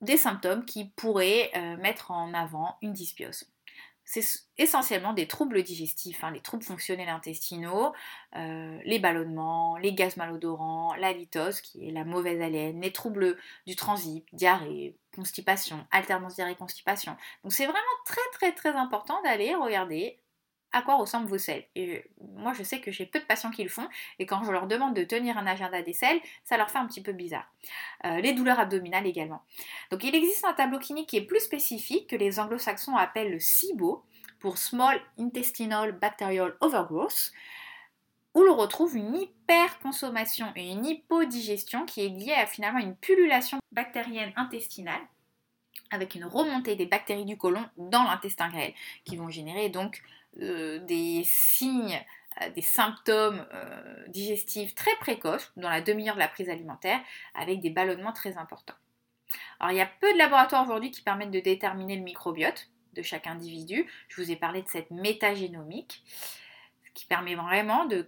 des 0.00 0.16
symptômes 0.16 0.64
qui 0.64 0.90
pourraient 0.90 1.50
euh, 1.56 1.76
mettre 1.78 2.12
en 2.12 2.32
avant 2.34 2.76
une 2.82 2.92
dysbiose. 2.92 3.48
C'est 4.04 4.24
essentiellement 4.58 5.12
des 5.12 5.26
troubles 5.26 5.62
digestifs, 5.62 6.22
hein, 6.22 6.30
les 6.30 6.40
troubles 6.40 6.64
fonctionnels 6.64 7.08
intestinaux, 7.08 7.92
euh, 8.36 8.78
les 8.84 8.98
ballonnements, 8.98 9.76
les 9.76 9.92
gaz 9.92 10.16
malodorants, 10.16 10.94
la 10.94 11.12
litose, 11.12 11.60
qui 11.60 11.88
est 11.88 11.92
la 11.92 12.04
mauvaise 12.04 12.40
haleine, 12.40 12.80
les 12.80 12.92
troubles 12.92 13.36
du 13.66 13.74
transit, 13.74 14.24
diarrhée, 14.32 14.96
constipation, 15.14 15.84
alternance 15.90 16.34
diarrhée-constipation. 16.34 17.16
Donc 17.42 17.52
c'est 17.52 17.66
vraiment 17.66 17.78
très 18.04 18.20
très 18.32 18.52
très 18.52 18.72
important 18.72 19.20
d'aller 19.22 19.54
regarder 19.54 20.21
à 20.72 20.82
quoi 20.82 20.96
ressemblent 20.96 21.28
vos 21.28 21.38
selles. 21.38 21.64
Et 21.74 22.04
moi, 22.34 22.52
je 22.52 22.62
sais 22.62 22.80
que 22.80 22.90
j'ai 22.90 23.06
peu 23.06 23.20
de 23.20 23.24
patients 23.24 23.50
qui 23.50 23.62
le 23.62 23.68
font, 23.68 23.88
et 24.18 24.26
quand 24.26 24.42
je 24.44 24.50
leur 24.50 24.66
demande 24.66 24.94
de 24.94 25.04
tenir 25.04 25.38
un 25.38 25.46
agenda 25.46 25.82
des 25.82 25.92
selles, 25.92 26.20
ça 26.44 26.56
leur 26.56 26.70
fait 26.70 26.78
un 26.78 26.86
petit 26.86 27.02
peu 27.02 27.12
bizarre. 27.12 27.50
Euh, 28.04 28.20
les 28.20 28.32
douleurs 28.32 28.60
abdominales 28.60 29.06
également. 29.06 29.42
Donc, 29.90 30.04
il 30.04 30.14
existe 30.14 30.44
un 30.44 30.52
tableau 30.52 30.78
clinique 30.78 31.08
qui 31.08 31.16
est 31.16 31.26
plus 31.26 31.40
spécifique, 31.40 32.08
que 32.08 32.16
les 32.16 32.40
anglo-saxons 32.40 32.96
appellent 32.96 33.30
le 33.30 33.40
SIBO, 33.40 34.04
pour 34.38 34.58
Small 34.58 35.00
Intestinal 35.18 35.92
Bacterial 35.92 36.56
Overgrowth, 36.60 37.32
où 38.34 38.42
l'on 38.42 38.56
retrouve 38.56 38.96
une 38.96 39.14
hyperconsommation 39.14 40.46
et 40.56 40.70
une 40.70 40.84
hypodigestion 40.84 41.84
qui 41.84 42.04
est 42.04 42.08
liée 42.08 42.32
à 42.32 42.46
finalement 42.46 42.80
une 42.80 42.96
pullulation 42.96 43.58
bactérienne 43.70 44.32
intestinale 44.36 45.02
avec 45.92 46.14
une 46.14 46.24
remontée 46.24 46.74
des 46.74 46.86
bactéries 46.86 47.26
du 47.26 47.36
côlon 47.36 47.64
dans 47.76 48.02
l'intestin 48.04 48.48
grêle, 48.48 48.72
qui 49.04 49.16
vont 49.16 49.28
générer 49.28 49.68
donc 49.68 50.02
des 50.36 51.22
signes, 51.24 52.00
euh, 52.40 52.50
des 52.50 52.62
symptômes 52.62 53.44
euh, 53.52 54.06
digestifs 54.08 54.74
très 54.74 54.94
précoces 54.96 55.52
dans 55.56 55.68
la 55.68 55.80
demi-heure 55.80 56.14
de 56.14 56.20
la 56.20 56.28
prise 56.28 56.48
alimentaire 56.48 57.00
avec 57.34 57.60
des 57.60 57.70
ballonnements 57.70 58.12
très 58.12 58.38
importants. 58.38 58.74
Alors 59.60 59.72
il 59.72 59.78
y 59.78 59.82
a 59.82 59.90
peu 60.00 60.12
de 60.12 60.18
laboratoires 60.18 60.64
aujourd'hui 60.64 60.90
qui 60.90 61.02
permettent 61.02 61.30
de 61.30 61.40
déterminer 61.40 61.96
le 61.96 62.02
microbiote 62.02 62.70
de 62.94 63.02
chaque 63.02 63.26
individu. 63.26 63.86
Je 64.08 64.22
vous 64.22 64.30
ai 64.30 64.36
parlé 64.36 64.62
de 64.62 64.68
cette 64.68 64.90
métagénomique 64.90 66.02
qui 66.94 67.06
permet 67.06 67.34
vraiment 67.34 67.86
de 67.86 68.06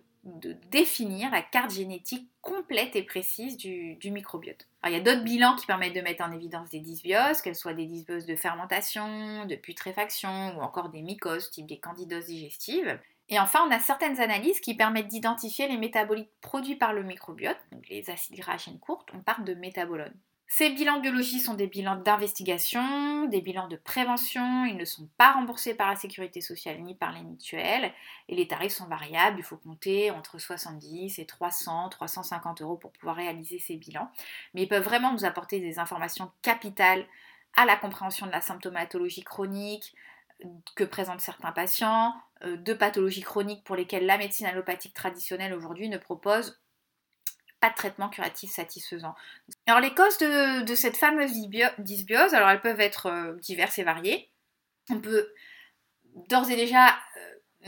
définir 0.71 1.31
la 1.31 1.43
carte 1.43 1.73
génétique 1.73 2.29
complète 2.45 2.95
et 2.95 3.03
précise 3.03 3.57
du, 3.57 3.99
microbiote. 4.11 4.69
Il 4.87 4.93
y 4.93 4.97
a 4.97 5.01
d'autres 5.01 5.25
bilans 5.25 5.57
qui 5.57 5.67
permettent 5.67 5.95
de 5.95 6.01
mettre 6.01 6.25
en 6.25 6.33
évidence 6.33 6.71
des 6.71 6.81
dysbioses, 6.81 7.41
qu'elles 7.43 7.57
soient 7.57 7.75
des 7.75 7.87
dysbioses 7.87 8.27
de 8.27 8.37
fermentation, 8.37 9.47
de 9.47 9.55
putréfaction 9.55 10.57
ou 10.57 10.63
encore 10.63 10.91
des 10.91 11.03
mycoses, 11.03 11.51
type 11.51 11.67
des 11.67 11.79
candidoses 11.79 12.27
digestives. 12.27 12.99
Et 13.29 13.39
enfin, 13.39 13.61
on 13.67 13.71
a 13.71 13.79
certaines 13.79 14.21
analyses 14.21 14.61
qui 14.61 14.75
permettent 14.75 15.09
d'identifier 15.09 15.69
les 15.69 15.79
métabolites 15.79 16.31
produits 16.41 16.77
par 16.77 16.93
le 16.93 17.03
microbiote, 17.03 17.57
donc 17.73 17.89
les 17.89 18.11
acides 18.11 18.37
gras 18.37 18.55
à 18.55 18.59
chaîne 18.59 18.79
courte, 18.79 19.09
on 19.15 19.21
parle 19.21 19.45
de 19.45 19.55
métabolones. 19.55 20.15
Ces 20.47 20.71
bilans 20.71 20.99
de 20.99 21.03
biologie 21.03 21.41
sont 21.41 21.55
des 21.55 21.67
bilans 21.67 21.97
d'investigation, 21.97 23.25
des 23.27 23.41
bilans 23.41 23.67
de 23.67 23.77
prévention, 23.77 24.65
ils 24.67 24.77
ne 24.77 24.85
sont 24.85 25.09
pas 25.19 25.33
remboursés 25.33 25.75
par 25.75 25.89
la 25.89 25.97
sécurité 25.97 26.41
sociale 26.41 26.81
ni 26.83 26.95
par 26.95 27.13
les 27.13 27.23
mutuelles. 27.23 27.93
Et 28.29 28.37
les 28.37 28.47
tarifs 28.47 28.75
sont 28.75 28.87
variables, 28.87 29.39
il 29.39 29.45
faut 29.45 29.57
compter 29.57 30.11
entre 30.11 30.39
70 30.39 31.19
et 31.19 31.27
300, 31.27 31.89
350 31.89 32.63
euros 32.63 32.77
pour 32.77 32.93
pouvoir 32.93 33.17
réaliser 33.17 33.59
ces 33.59 33.77
bilans, 33.77 34.11
mais 34.53 34.63
ils 34.63 34.69
peuvent 34.69 34.85
vraiment 34.85 35.13
nous 35.13 35.25
apporter 35.25 35.61
des 35.61 35.79
informations 35.79 36.31
capitales 36.43 37.07
à 37.57 37.65
la 37.65 37.77
compréhension 37.77 38.27
de 38.27 38.33
la 38.33 38.41
symptomatologie 38.41 39.25
chronique 39.25 39.95
que 40.75 40.85
présentent 40.85 41.21
certains 41.21 41.53
patients, 41.53 42.13
euh, 42.43 42.57
de 42.57 42.75
pathologies 42.75 43.23
chroniques 43.23 43.65
pour 43.65 43.77
lesquelles 43.77 44.07
la 44.07 44.19
médecine 44.19 44.47
allopathique 44.47 44.95
traditionnelle 44.95 45.55
aujourd'hui 45.55 45.89
ne 45.89 45.99
propose 45.99 46.61
pas 47.65 47.71
de 47.71 47.77
traitement 47.77 48.11
curatif 48.11 48.51
satisfaisant. 48.51 49.15
Alors 49.67 49.81
les 49.81 49.95
causes 49.95 50.19
de, 50.19 50.75
cette 50.75 50.99
fameuse 50.99 51.33
dysbiose, 51.79 52.35
alors 52.35 52.51
elles 52.51 52.61
peuvent 52.61 52.81
être 52.81 53.07
euh, 53.07 53.33
diverses 53.41 53.79
et 53.79 53.85
variées. 53.85 54.29
On 54.91 55.01
peut 55.01 55.33
d'ores 56.29 56.51
et 56.51 56.57
déjà 56.57 56.89
euh, 56.89 56.91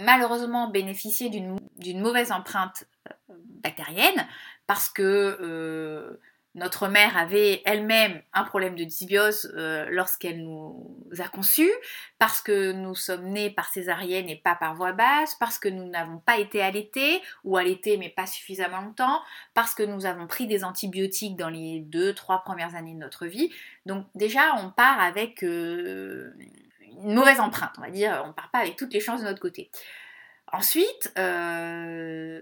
malheureusement 0.00 0.68
bénéficier 0.68 1.30
d'une 1.30 2.00
mauvaise 2.00 2.30
empreinte 2.30 2.85
euh, 3.09 3.35
bactérienne 3.62 4.28
parce 4.66 4.90
que 4.90 6.18
notre 6.57 6.88
mère 6.88 7.19
avait 7.19 7.61
elle-même 7.66 8.23
un 8.33 8.42
problème 8.42 8.77
de 8.77 8.85
dysbiose 8.85 9.53
euh, 9.57 9.87
lorsqu'elle 9.90 10.42
nous 10.42 10.99
a 11.19 11.29
conçus, 11.29 11.71
parce 12.19 12.40
que 12.40 12.73
nous 12.73 12.95
sommes 12.95 13.27
nés 13.27 13.51
par 13.51 13.69
césarienne 13.69 14.31
et 14.31 14.37
pas 14.37 14.55
par 14.55 14.75
voie 14.75 14.92
basse, 14.92 15.35
parce 15.35 15.59
que 15.59 15.69
nous 15.69 15.87
n'avons 15.87 16.16
pas 16.16 16.38
été 16.38 16.62
allaités, 16.62 17.21
ou 17.45 17.59
allaités 17.59 17.99
mais 17.99 18.09
pas 18.09 18.27
suffisamment 18.27 18.81
longtemps, 18.81 19.21
parce 19.53 19.75
que 19.75 19.83
nous 19.83 20.07
avons 20.07 20.27
pris 20.27 20.47
des 20.47 20.64
antibiotiques 20.64 21.37
dans 21.37 21.51
les 21.51 21.81
deux, 21.81 22.14
trois 22.14 22.42
premières 22.42 22.75
années 22.75 22.95
de 22.95 23.01
notre 23.01 23.27
vie. 23.27 23.53
Donc 23.85 24.07
déjà, 24.14 24.55
on 24.57 24.71
part 24.71 24.99
avec 24.99 25.42
euh, 25.45 26.33
une 27.05 27.14
mauvaise 27.14 27.38
empreinte, 27.38 27.75
on 27.77 27.83
va 27.83 27.90
dire, 27.90 28.25
on 28.27 28.33
part 28.33 28.51
pas 28.51 28.61
avec 28.61 28.77
toutes 28.77 28.95
les 28.95 29.01
chances 29.01 29.21
de 29.21 29.27
notre 29.27 29.40
côté. 29.40 29.71
Ensuite, 30.51 31.12
euh, 31.19 32.40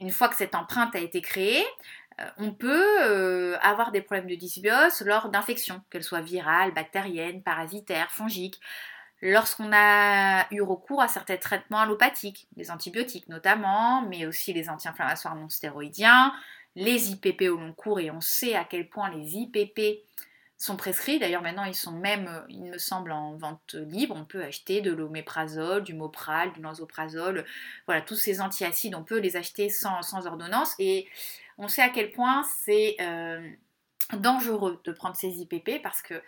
une 0.00 0.10
fois 0.10 0.28
que 0.28 0.36
cette 0.36 0.54
empreinte 0.54 0.96
a 0.96 1.00
été 1.00 1.20
créée, 1.20 1.64
on 2.38 2.52
peut 2.52 3.02
euh, 3.02 3.56
avoir 3.60 3.92
des 3.92 4.00
problèmes 4.00 4.28
de 4.28 4.34
dysbiose 4.34 5.02
lors 5.02 5.28
d'infections, 5.28 5.82
qu'elles 5.90 6.04
soient 6.04 6.20
virales, 6.20 6.72
bactériennes, 6.72 7.42
parasitaires, 7.42 8.10
fongiques, 8.10 8.60
lorsqu'on 9.20 9.70
a 9.72 10.46
eu 10.52 10.60
recours 10.62 11.00
à 11.00 11.08
certains 11.08 11.36
traitements 11.36 11.80
allopathiques, 11.80 12.48
des 12.56 12.70
antibiotiques 12.70 13.28
notamment, 13.28 14.02
mais 14.02 14.26
aussi 14.26 14.52
les 14.52 14.68
anti-inflammatoires 14.68 15.36
non 15.36 15.48
stéroïdiens, 15.48 16.32
les 16.74 17.10
IPP 17.10 17.42
au 17.50 17.56
long 17.56 17.72
cours, 17.72 18.00
et 18.00 18.10
on 18.10 18.20
sait 18.20 18.54
à 18.54 18.64
quel 18.64 18.88
point 18.88 19.10
les 19.10 19.36
IPP 19.36 20.04
sont 20.62 20.76
prescrits. 20.76 21.18
D'ailleurs, 21.18 21.42
maintenant, 21.42 21.64
ils 21.64 21.74
sont 21.74 21.92
même, 21.92 22.44
il 22.48 22.62
me 22.62 22.78
semble, 22.78 23.10
en 23.10 23.36
vente 23.36 23.74
libre. 23.74 24.14
On 24.16 24.24
peut 24.24 24.42
acheter 24.42 24.80
de 24.80 24.92
l'oméprazole, 24.92 25.82
du 25.82 25.92
mopral, 25.92 26.52
du 26.52 26.62
lansoprazole. 26.62 27.44
Voilà, 27.86 28.00
tous 28.00 28.14
ces 28.14 28.40
antiacides, 28.40 28.94
on 28.94 29.02
peut 29.02 29.18
les 29.18 29.36
acheter 29.36 29.68
sans, 29.68 30.02
sans 30.02 30.26
ordonnance. 30.26 30.74
Et 30.78 31.08
on 31.62 31.68
sait 31.68 31.82
à 31.82 31.88
quel 31.88 32.10
point 32.10 32.42
c'est 32.64 32.96
euh, 33.00 33.48
dangereux 34.14 34.80
de 34.84 34.92
prendre 34.92 35.16
ces 35.16 35.40
IPP 35.40 35.80
parce 35.82 36.02
que 36.02 36.20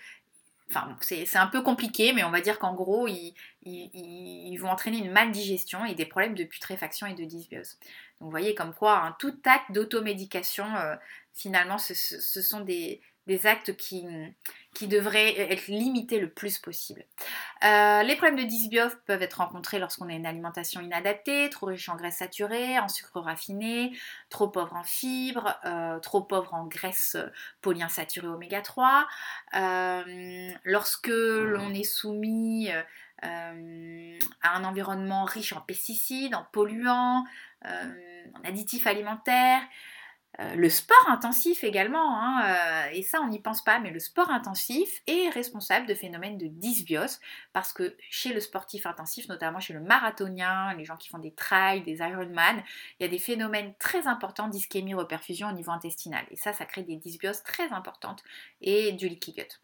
c'est 1.01 1.37
un 1.37 1.47
peu 1.49 1.63
compliqué, 1.63 2.13
mais 2.13 2.25
on 2.25 2.31
va 2.31 2.41
dire 2.41 2.59
qu'en 2.59 2.73
gros, 2.75 3.07
ils, 3.07 4.57
vont 4.59 4.71
entraîner 4.71 4.99
une 4.99 5.11
maldigestion 5.11 5.85
et 5.85 5.95
des 5.95 6.07
problèmes 6.07 6.35
de 6.35 6.45
putréfaction 6.45 7.07
et 7.07 7.15
de 7.15 7.25
dysbiose. 7.25 7.77
Donc 8.19 8.27
vous 8.27 8.31
voyez 8.31 8.55
comme 8.55 8.73
quoi 8.73 8.99
un 8.99 9.13
tout 9.13 9.37
acte 9.45 9.73
d'automédication, 9.73 10.65
euh, 10.77 10.95
finalement, 11.35 11.79
ce, 11.79 11.95
sont 11.95 12.61
des, 12.61 13.03
des 13.27 13.47
actes 13.47 13.77
qui, 13.77 14.07
qui 14.75 14.89
devraient 14.89 15.39
être 15.39 15.69
limités 15.69 16.21
le 16.21 16.29
plus 16.29 16.59
possible. 16.59 17.05
Euh, 17.65 18.03
les 18.03 18.17
problèmes 18.17 18.37
de 18.37 18.45
dysbiose 18.45 18.93
peuvent 19.07 19.23
être 19.23 19.35
rencontrés 19.39 19.79
lorsqu'on 19.79 20.09
a 20.09 20.13
une 20.13 20.27
alimentation 20.27 20.81
inadaptée, 20.81 21.49
trop 21.49 21.67
riche 21.67 21.89
en 21.89 21.97
graisses 21.97 22.19
saturées, 22.19 22.79
en 22.79 22.89
sucre 22.89 23.21
raffiné, 23.21 23.97
trop 24.29 24.49
pauvre 24.49 24.75
en 24.75 24.83
fibres, 24.83 25.59
euh, 25.65 25.99
trop 26.01 26.23
pauvre 26.23 26.53
en 26.53 26.67
graisses 26.67 27.17
polyinsaturées 27.63 28.27
oméga 28.27 28.61
3, 28.61 29.07
euh, 29.55 30.51
lorsque 30.65 31.09
l'on 31.09 31.73
est 31.73 31.85
soumis 31.85 32.71
à 33.23 33.53
un 34.57 34.65
environnement 34.65 35.25
riche 35.25 35.55
en 35.55 35.61
pesticides, 35.61 36.35
en 36.35 36.45
polluants, 36.53 37.25
en 37.65 38.45
additifs 38.45 38.87
alimentaires, 38.87 39.63
euh, 40.41 40.55
le 40.57 40.69
sport 40.69 41.09
intensif 41.09 41.63
également, 41.63 42.21
hein, 42.21 42.43
euh, 42.45 42.91
et 42.93 43.03
ça 43.03 43.21
on 43.21 43.29
n'y 43.29 43.41
pense 43.41 43.63
pas, 43.63 43.79
mais 43.79 43.91
le 43.91 44.01
sport 44.01 44.31
intensif 44.31 45.03
est 45.07 45.29
responsable 45.31 45.87
de 45.87 45.95
phénomènes 45.95 46.39
de 46.39 46.47
dysbiose 46.49 47.21
parce 47.53 47.73
que 47.73 47.97
chez 48.11 48.33
le 48.33 48.41
sportif 48.41 48.87
intensif, 48.87 49.29
notamment 49.29 49.61
chez 49.61 49.75
le 49.75 49.81
marathonien, 49.81 50.75
les 50.75 50.85
gens 50.85 50.97
qui 50.97 51.09
font 51.09 51.19
des 51.19 51.35
trails, 51.35 51.83
des 51.83 51.99
Ironman, 51.99 52.63
il 52.99 53.05
y 53.05 53.07
a 53.07 53.09
des 53.09 53.19
phénomènes 53.19 53.75
très 53.79 54.09
importants 54.09 54.49
d'ischémie 54.49 54.95
reperfusion 54.95 55.49
au 55.49 55.53
niveau 55.53 55.71
intestinal 55.71 56.25
et 56.31 56.37
ça, 56.37 56.53
ça 56.53 56.65
crée 56.65 56.83
des 56.83 56.97
dysbioses 56.97 57.43
très 57.45 57.71
importantes 57.73 58.25
et 58.61 58.93
du 58.93 59.09
leaky 59.09 59.33
gut. 59.35 59.64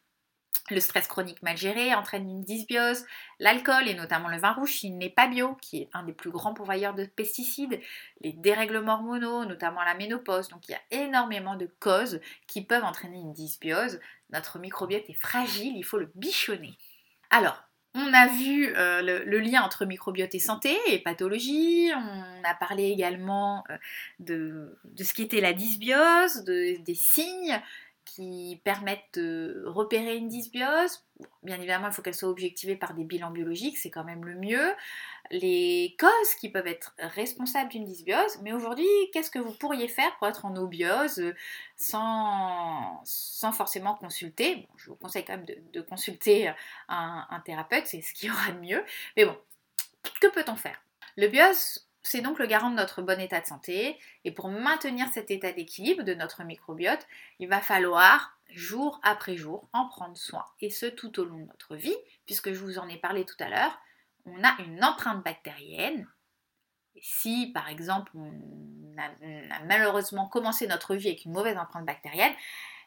Le 0.70 0.80
stress 0.80 1.08
chronique 1.08 1.42
mal 1.42 1.56
géré 1.56 1.94
entraîne 1.94 2.28
une 2.28 2.42
dysbiose. 2.42 3.04
L'alcool, 3.40 3.88
et 3.88 3.94
notamment 3.94 4.28
le 4.28 4.38
vin 4.38 4.52
rouge, 4.52 4.72
s'il 4.72 4.96
n'est 4.98 5.10
pas 5.10 5.26
bio, 5.26 5.56
qui 5.60 5.82
est 5.82 5.88
un 5.92 6.04
des 6.04 6.12
plus 6.12 6.30
grands 6.30 6.54
pourvoyeurs 6.54 6.94
de 6.94 7.04
pesticides, 7.04 7.80
les 8.20 8.32
dérèglements 8.32 8.94
hormonaux, 8.94 9.44
notamment 9.44 9.82
la 9.82 9.94
ménopause. 9.94 10.48
Donc 10.48 10.68
il 10.68 10.72
y 10.72 10.74
a 10.74 11.04
énormément 11.04 11.56
de 11.56 11.68
causes 11.80 12.20
qui 12.46 12.64
peuvent 12.64 12.84
entraîner 12.84 13.18
une 13.18 13.32
dysbiose. 13.32 14.00
Notre 14.30 14.58
microbiote 14.58 15.08
est 15.08 15.20
fragile, 15.20 15.76
il 15.76 15.84
faut 15.84 15.98
le 15.98 16.10
bichonner. 16.14 16.76
Alors, 17.30 17.64
on 17.94 18.12
a 18.14 18.28
vu 18.28 18.72
euh, 18.76 19.02
le, 19.02 19.38
lien 19.40 19.62
entre 19.62 19.84
microbiote 19.84 20.34
et 20.34 20.38
santé 20.38 20.76
et 20.86 21.00
pathologie. 21.00 21.90
On 21.92 22.44
a 22.48 22.54
parlé 22.54 22.84
également 22.84 23.64
euh, 23.68 23.76
de, 24.20 24.78
ce 25.02 25.12
qui 25.12 25.22
était 25.22 25.40
la 25.40 25.52
dysbiose, 25.52 26.44
des 26.44 26.94
signes 26.94 27.60
qui 28.04 28.60
permettent 28.64 29.14
de 29.14 29.64
repérer 29.66 30.16
une 30.16 30.28
dysbiose. 30.28 31.04
Bien 31.42 31.56
évidemment, 31.56 31.88
il 31.88 31.92
faut 31.92 32.02
qu'elle 32.02 32.14
soit 32.14 32.28
objectivée 32.28 32.76
par 32.76 32.94
des 32.94 33.04
bilans 33.04 33.30
biologiques, 33.30 33.78
c'est 33.78 33.90
quand 33.90 34.04
même 34.04 34.24
le 34.24 34.34
mieux. 34.34 34.74
Les 35.30 35.94
causes 35.98 36.34
qui 36.40 36.48
peuvent 36.48 36.66
être 36.66 36.94
responsables 36.98 37.70
d'une 37.70 37.84
dysbiose, 37.84 38.40
mais 38.42 38.52
aujourd'hui, 38.52 38.88
qu'est-ce 39.12 39.30
que 39.30 39.38
vous 39.38 39.52
pourriez 39.52 39.86
faire 39.86 40.16
pour 40.18 40.26
être 40.26 40.44
en 40.44 40.56
obiose 40.56 41.22
sans, 41.76 43.00
sans 43.04 43.52
forcément 43.52 43.94
consulter? 43.94 44.66
Je 44.76 44.90
vous 44.90 44.96
conseille 44.96 45.24
quand 45.24 45.36
même 45.36 45.46
de, 45.46 45.80
consulter 45.80 46.48
un, 46.88 47.26
un 47.28 47.40
thérapeute, 47.40 47.86
c'est 47.86 48.00
ce 48.00 48.12
qu'il 48.12 48.28
y 48.28 48.32
aura 48.32 48.52
de 48.52 48.58
mieux. 48.58 48.84
Mais 49.16 49.24
bon, 49.24 49.36
que 50.20 50.26
peut-on 50.28 50.56
faire? 50.56 50.82
Le 51.16 51.28
biose, 51.28 51.86
c'est 52.02 52.22
donc 52.22 52.38
le 52.38 52.46
garant 52.46 52.70
de 52.70 52.76
notre 52.76 53.02
bon 53.02 53.20
état 53.20 53.40
de 53.40 53.46
santé 53.46 53.98
et 54.24 54.32
pour 54.32 54.48
maintenir 54.48 55.06
cet 55.12 55.30
état 55.30 55.52
d'équilibre 55.52 56.02
de 56.02 56.14
notre 56.14 56.44
microbiote, 56.44 57.06
il 57.38 57.48
va 57.48 57.60
falloir 57.60 58.38
jour 58.48 59.00
après 59.02 59.36
jour 59.36 59.68
en 59.72 59.86
prendre 59.86 60.16
soin 60.16 60.44
et 60.60 60.70
ce 60.70 60.86
tout 60.86 61.20
au 61.20 61.24
long 61.24 61.38
de 61.38 61.46
notre 61.46 61.76
vie 61.76 61.96
puisque 62.26 62.52
je 62.52 62.64
vous 62.64 62.78
en 62.78 62.88
ai 62.88 62.96
parlé 62.96 63.24
tout 63.24 63.36
à 63.38 63.48
l'heure, 63.48 63.78
on 64.24 64.42
a 64.42 64.56
une 64.62 64.82
empreinte 64.82 65.22
bactérienne. 65.22 66.08
Si 67.02 67.52
par 67.52 67.68
exemple 67.68 68.12
on 68.14 68.96
a, 68.98 69.64
malheureusement 69.66 70.26
commencé 70.26 70.66
notre 70.66 70.94
vie 70.94 71.08
avec 71.08 71.24
une 71.26 71.32
mauvaise 71.32 71.58
empreinte 71.58 71.86
bactérienne, 71.86 72.34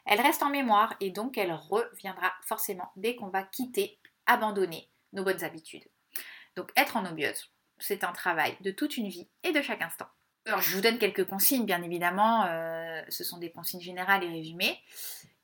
elle 0.06 0.20
reste 0.20 0.42
en 0.42 0.50
mémoire 0.50 0.94
et 1.00 1.10
donc 1.10 1.38
elle 1.38 1.52
reviendra 1.52 2.32
forcément 2.42 2.90
dès 2.96 3.16
qu'on 3.16 3.28
va 3.28 3.42
quitter, 3.44 3.98
abandonner 4.26 4.90
nos 5.12 5.24
bonnes 5.24 5.44
habitudes. 5.44 5.88
Donc 6.56 6.70
être 6.76 6.96
en 6.96 7.06
obiose, 7.06 7.50
c'est 7.84 8.04
un 8.04 8.12
travail 8.12 8.56
de 8.60 8.70
toute 8.70 8.96
une 8.96 9.08
vie 9.08 9.28
et 9.42 9.52
de 9.52 9.60
chaque 9.60 9.82
instant. 9.82 10.08
Alors, 10.46 10.60
je 10.60 10.74
vous 10.74 10.80
donne 10.80 10.98
quelques 10.98 11.26
consignes, 11.26 11.64
bien 11.64 11.82
évidemment. 11.82 12.44
Euh, 12.46 13.02
ce 13.08 13.24
sont 13.24 13.38
des 13.38 13.50
consignes 13.50 13.80
générales 13.80 14.24
et 14.24 14.28
résumées. 14.28 14.78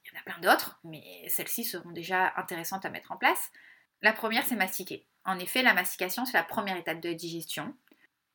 Il 0.05 0.13
y 0.13 0.17
en 0.17 0.21
a 0.21 0.23
plein 0.25 0.39
d'autres, 0.41 0.79
mais 0.85 1.03
celles-ci 1.29 1.65
seront 1.65 1.91
déjà 1.91 2.33
intéressantes 2.37 2.85
à 2.85 2.91
mettre 2.91 3.13
en 3.13 3.17
place. 3.17 3.51
La 4.03 4.13
première, 4.13 4.45
c'est 4.45 4.57
mastiquer. 4.57 5.07
En 5.25 5.39
effet, 5.39 5.63
la 5.63 5.75
mastication, 5.75 6.25
c'est 6.25 6.37
la 6.37 6.43
première 6.43 6.77
étape 6.77 7.01
de 7.01 7.09
la 7.11 7.15
digestion. 7.15 7.75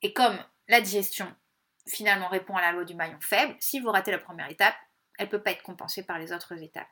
Et 0.01 0.13
comme 0.13 0.37
la 0.67 0.81
digestion, 0.81 1.33
finalement, 1.87 2.27
répond 2.29 2.55
à 2.55 2.61
la 2.61 2.71
loi 2.71 2.83
du 2.83 2.95
maillon 2.95 3.19
faible, 3.21 3.55
si 3.59 3.79
vous 3.79 3.91
ratez 3.91 4.11
la 4.11 4.19
première 4.19 4.49
étape, 4.49 4.75
elle 5.17 5.27
ne 5.27 5.31
peut 5.31 5.41
pas 5.41 5.51
être 5.51 5.63
compensée 5.63 6.03
par 6.03 6.19
les 6.19 6.31
autres 6.31 6.61
étapes. 6.61 6.87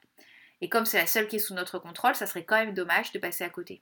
Et 0.64 0.70
comme 0.70 0.86
c'est 0.86 0.98
la 0.98 1.08
seule 1.08 1.28
qui 1.28 1.36
est 1.36 1.40
sous 1.40 1.54
notre 1.54 1.78
contrôle, 1.78 2.16
ça 2.16 2.26
serait 2.26 2.46
quand 2.46 2.56
même 2.56 2.74
dommage 2.74 3.12
de 3.12 3.20
passer 3.20 3.44
à 3.44 3.50
côté. 3.50 3.82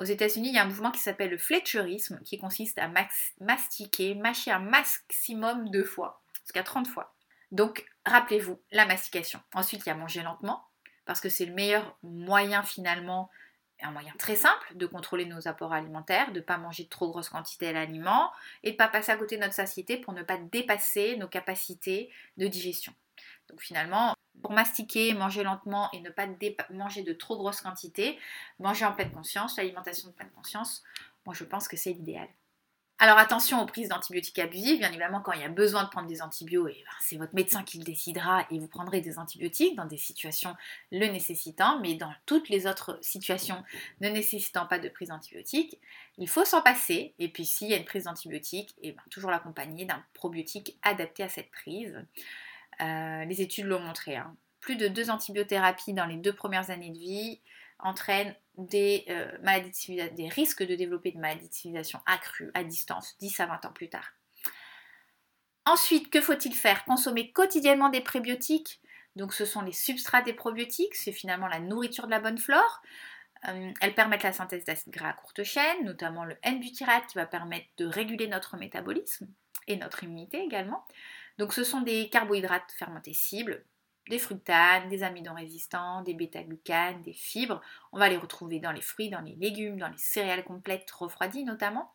Aux 0.00 0.04
États-Unis, 0.04 0.48
il 0.48 0.54
y 0.56 0.58
a 0.58 0.62
un 0.62 0.66
mouvement 0.66 0.90
qui 0.90 0.98
s'appelle 0.98 1.30
le 1.30 1.38
fletcherisme, 1.38 2.20
qui 2.24 2.36
consiste 2.36 2.80
à 2.80 2.90
mastiquer, 3.40 4.16
mâcher 4.16 4.50
un 4.50 4.58
maximum 4.58 5.70
de 5.70 5.84
fois, 5.84 6.20
jusqu'à 6.42 6.64
30 6.64 6.88
fois. 6.88 7.14
Donc, 7.52 7.86
rappelez-vous, 8.04 8.60
la 8.72 8.86
mastication. 8.86 9.40
Ensuite, 9.54 9.86
il 9.86 9.88
y 9.88 9.92
a 9.92 9.94
manger 9.94 10.24
lentement, 10.24 10.66
parce 11.04 11.20
que 11.20 11.28
c'est 11.28 11.46
le 11.46 11.54
meilleur 11.54 11.96
moyen 12.02 12.64
finalement, 12.64 13.30
un 13.80 13.92
moyen 13.92 14.12
très 14.18 14.34
simple 14.34 14.74
de 14.74 14.86
contrôler 14.86 15.26
nos 15.26 15.46
apports 15.46 15.72
alimentaires, 15.72 16.32
de 16.32 16.40
ne 16.40 16.44
pas 16.44 16.58
manger 16.58 16.82
de 16.82 16.88
trop 16.88 17.08
grosses 17.08 17.28
quantités 17.28 17.72
d'aliments 17.72 18.32
et 18.64 18.70
de 18.70 18.74
ne 18.74 18.78
pas 18.78 18.88
passer 18.88 19.12
à 19.12 19.16
côté 19.16 19.36
de 19.36 19.42
notre 19.42 19.54
satiété 19.54 19.96
pour 19.96 20.12
ne 20.12 20.24
pas 20.24 20.38
dépasser 20.38 21.16
nos 21.18 21.28
capacités 21.28 22.10
de 22.36 22.48
digestion. 22.48 22.92
Donc 23.48 23.60
finalement, 23.60 24.16
pour 24.42 24.52
mastiquer, 24.52 25.14
manger 25.14 25.42
lentement 25.42 25.90
et 25.92 26.00
ne 26.00 26.10
pas 26.10 26.26
manger 26.70 27.02
de 27.02 27.12
trop 27.12 27.36
grosses 27.36 27.60
quantités, 27.60 28.18
manger 28.58 28.84
en 28.84 28.92
pleine 28.92 29.10
conscience, 29.10 29.56
l'alimentation 29.56 30.08
de 30.08 30.14
pleine 30.14 30.30
conscience, 30.30 30.82
moi 31.24 31.34
je 31.34 31.44
pense 31.44 31.68
que 31.68 31.76
c'est 31.76 31.92
l'idéal. 31.92 32.28
Alors 32.98 33.18
attention 33.18 33.60
aux 33.60 33.66
prises 33.66 33.90
d'antibiotiques 33.90 34.38
abusives, 34.38 34.78
bien 34.78 34.88
évidemment 34.88 35.20
quand 35.20 35.32
il 35.32 35.42
y 35.42 35.44
a 35.44 35.50
besoin 35.50 35.84
de 35.84 35.90
prendre 35.90 36.08
des 36.08 36.22
antibiotiques, 36.22 36.82
ben, 36.82 36.96
c'est 37.00 37.18
votre 37.18 37.34
médecin 37.34 37.62
qui 37.62 37.76
le 37.76 37.84
décidera 37.84 38.46
et 38.50 38.58
vous 38.58 38.68
prendrez 38.68 39.02
des 39.02 39.18
antibiotiques 39.18 39.76
dans 39.76 39.84
des 39.84 39.98
situations 39.98 40.56
le 40.90 41.06
nécessitant, 41.08 41.78
mais 41.80 41.94
dans 41.94 42.12
toutes 42.24 42.48
les 42.48 42.66
autres 42.66 42.98
situations 43.02 43.62
ne 44.00 44.08
nécessitant 44.08 44.64
pas 44.64 44.78
de 44.78 44.88
prise 44.88 45.10
d'antibiotiques, 45.10 45.78
il 46.16 46.26
faut 46.26 46.46
s'en 46.46 46.62
passer. 46.62 47.12
Et 47.18 47.28
puis 47.28 47.44
s'il 47.44 47.68
y 47.68 47.74
a 47.74 47.76
une 47.76 47.84
prise 47.84 48.04
d'antibiotiques, 48.04 48.74
et 48.80 48.88
eh 48.88 48.92
ben, 48.92 49.02
toujours 49.10 49.30
l'accompagner 49.30 49.84
d'un 49.84 50.02
probiotique 50.14 50.78
adapté 50.82 51.22
à 51.22 51.28
cette 51.28 51.50
prise. 51.50 52.02
Les 52.80 53.40
études 53.40 53.66
l'ont 53.66 53.80
montré. 53.80 54.16
Hein. 54.16 54.36
Plus 54.60 54.76
de 54.76 54.88
deux 54.88 55.10
antibiothérapies 55.10 55.92
dans 55.92 56.06
les 56.06 56.16
deux 56.16 56.32
premières 56.32 56.70
années 56.70 56.90
de 56.90 56.98
vie 56.98 57.40
entraînent 57.78 58.34
des, 58.56 59.04
des 60.16 60.28
risques 60.28 60.64
de 60.64 60.74
développer 60.74 61.12
de 61.12 61.18
maladies 61.18 61.48
de 61.48 61.54
civilisation 61.54 62.00
accrues 62.06 62.50
à 62.54 62.64
distance 62.64 63.16
10 63.18 63.40
à 63.40 63.46
20 63.46 63.66
ans 63.66 63.72
plus 63.72 63.88
tard. 63.88 64.12
Ensuite, 65.66 66.10
que 66.10 66.20
faut-il 66.20 66.54
faire? 66.54 66.84
Consommer 66.84 67.32
quotidiennement 67.32 67.88
des 67.88 68.00
prébiotiques? 68.00 68.80
Donc 69.16 69.32
ce 69.32 69.44
sont 69.44 69.62
les 69.62 69.72
substrats 69.72 70.22
des 70.22 70.34
probiotiques, 70.34 70.94
c'est 70.94 71.12
finalement 71.12 71.48
la 71.48 71.58
nourriture 71.58 72.04
de 72.04 72.10
la 72.10 72.20
bonne 72.20 72.38
flore. 72.38 72.82
Euh, 73.48 73.72
elles 73.80 73.94
permettent 73.94 74.22
la 74.22 74.32
synthèse 74.32 74.64
d'acides 74.64 74.92
gras 74.92 75.08
à 75.08 75.12
courte 75.14 75.42
chaîne, 75.42 75.84
notamment 75.84 76.24
le 76.24 76.36
N-butyrate 76.42 77.06
qui 77.08 77.18
va 77.18 77.26
permettre 77.26 77.66
de 77.78 77.86
réguler 77.86 78.28
notre 78.28 78.56
métabolisme 78.56 79.26
et 79.66 79.76
notre 79.76 80.04
immunité 80.04 80.38
également. 80.38 80.84
Donc 81.38 81.52
ce 81.52 81.64
sont 81.64 81.80
des 81.80 82.08
carbohydrates 82.08 82.72
fermentés 82.72 83.12
cibles, 83.12 83.64
des 84.08 84.18
fructanes, 84.18 84.88
des 84.88 85.02
amidons 85.02 85.34
résistants, 85.34 86.02
des 86.02 86.14
bêta-glucanes, 86.14 87.02
des 87.02 87.12
fibres. 87.12 87.60
On 87.92 87.98
va 87.98 88.08
les 88.08 88.16
retrouver 88.16 88.60
dans 88.60 88.72
les 88.72 88.80
fruits, 88.80 89.10
dans 89.10 89.20
les 89.20 89.34
légumes, 89.34 89.78
dans 89.78 89.88
les 89.88 89.98
céréales 89.98 90.44
complètes 90.44 90.90
refroidies 90.90 91.44
notamment. 91.44 91.92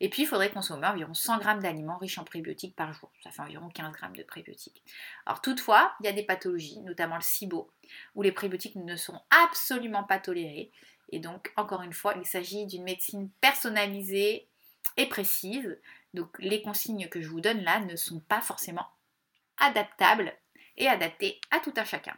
Et 0.00 0.08
puis, 0.08 0.22
il 0.22 0.26
faudrait 0.26 0.52
consommer 0.52 0.86
environ 0.86 1.12
100 1.12 1.40
g 1.40 1.48
d'aliments 1.60 1.98
riches 1.98 2.18
en 2.18 2.24
prébiotiques 2.24 2.76
par 2.76 2.92
jour. 2.92 3.10
Ça 3.22 3.32
fait 3.32 3.42
environ 3.42 3.68
15 3.68 3.92
g 3.92 4.22
de 4.22 4.22
prébiotiques. 4.22 4.84
Alors, 5.26 5.40
toutefois, 5.40 5.92
il 6.00 6.06
y 6.06 6.08
a 6.08 6.12
des 6.12 6.22
pathologies, 6.22 6.80
notamment 6.82 7.16
le 7.16 7.22
SIBO, 7.22 7.68
où 8.14 8.22
les 8.22 8.30
prébiotiques 8.30 8.76
ne 8.76 8.94
sont 8.94 9.20
absolument 9.30 10.04
pas 10.04 10.20
tolérés. 10.20 10.70
Et 11.10 11.18
donc, 11.18 11.52
encore 11.56 11.82
une 11.82 11.92
fois, 11.92 12.14
il 12.16 12.26
s'agit 12.26 12.66
d'une 12.66 12.84
médecine 12.84 13.28
personnalisée 13.40 14.46
et 14.96 15.06
précise. 15.06 15.78
Donc, 16.14 16.36
les 16.38 16.62
consignes 16.62 17.08
que 17.08 17.20
je 17.20 17.28
vous 17.28 17.40
donne 17.40 17.62
là 17.62 17.80
ne 17.80 17.96
sont 17.96 18.20
pas 18.20 18.40
forcément 18.40 18.86
adaptables 19.58 20.32
et 20.76 20.88
adaptées 20.88 21.40
à 21.50 21.60
tout 21.60 21.74
un 21.76 21.84
chacun. 21.84 22.16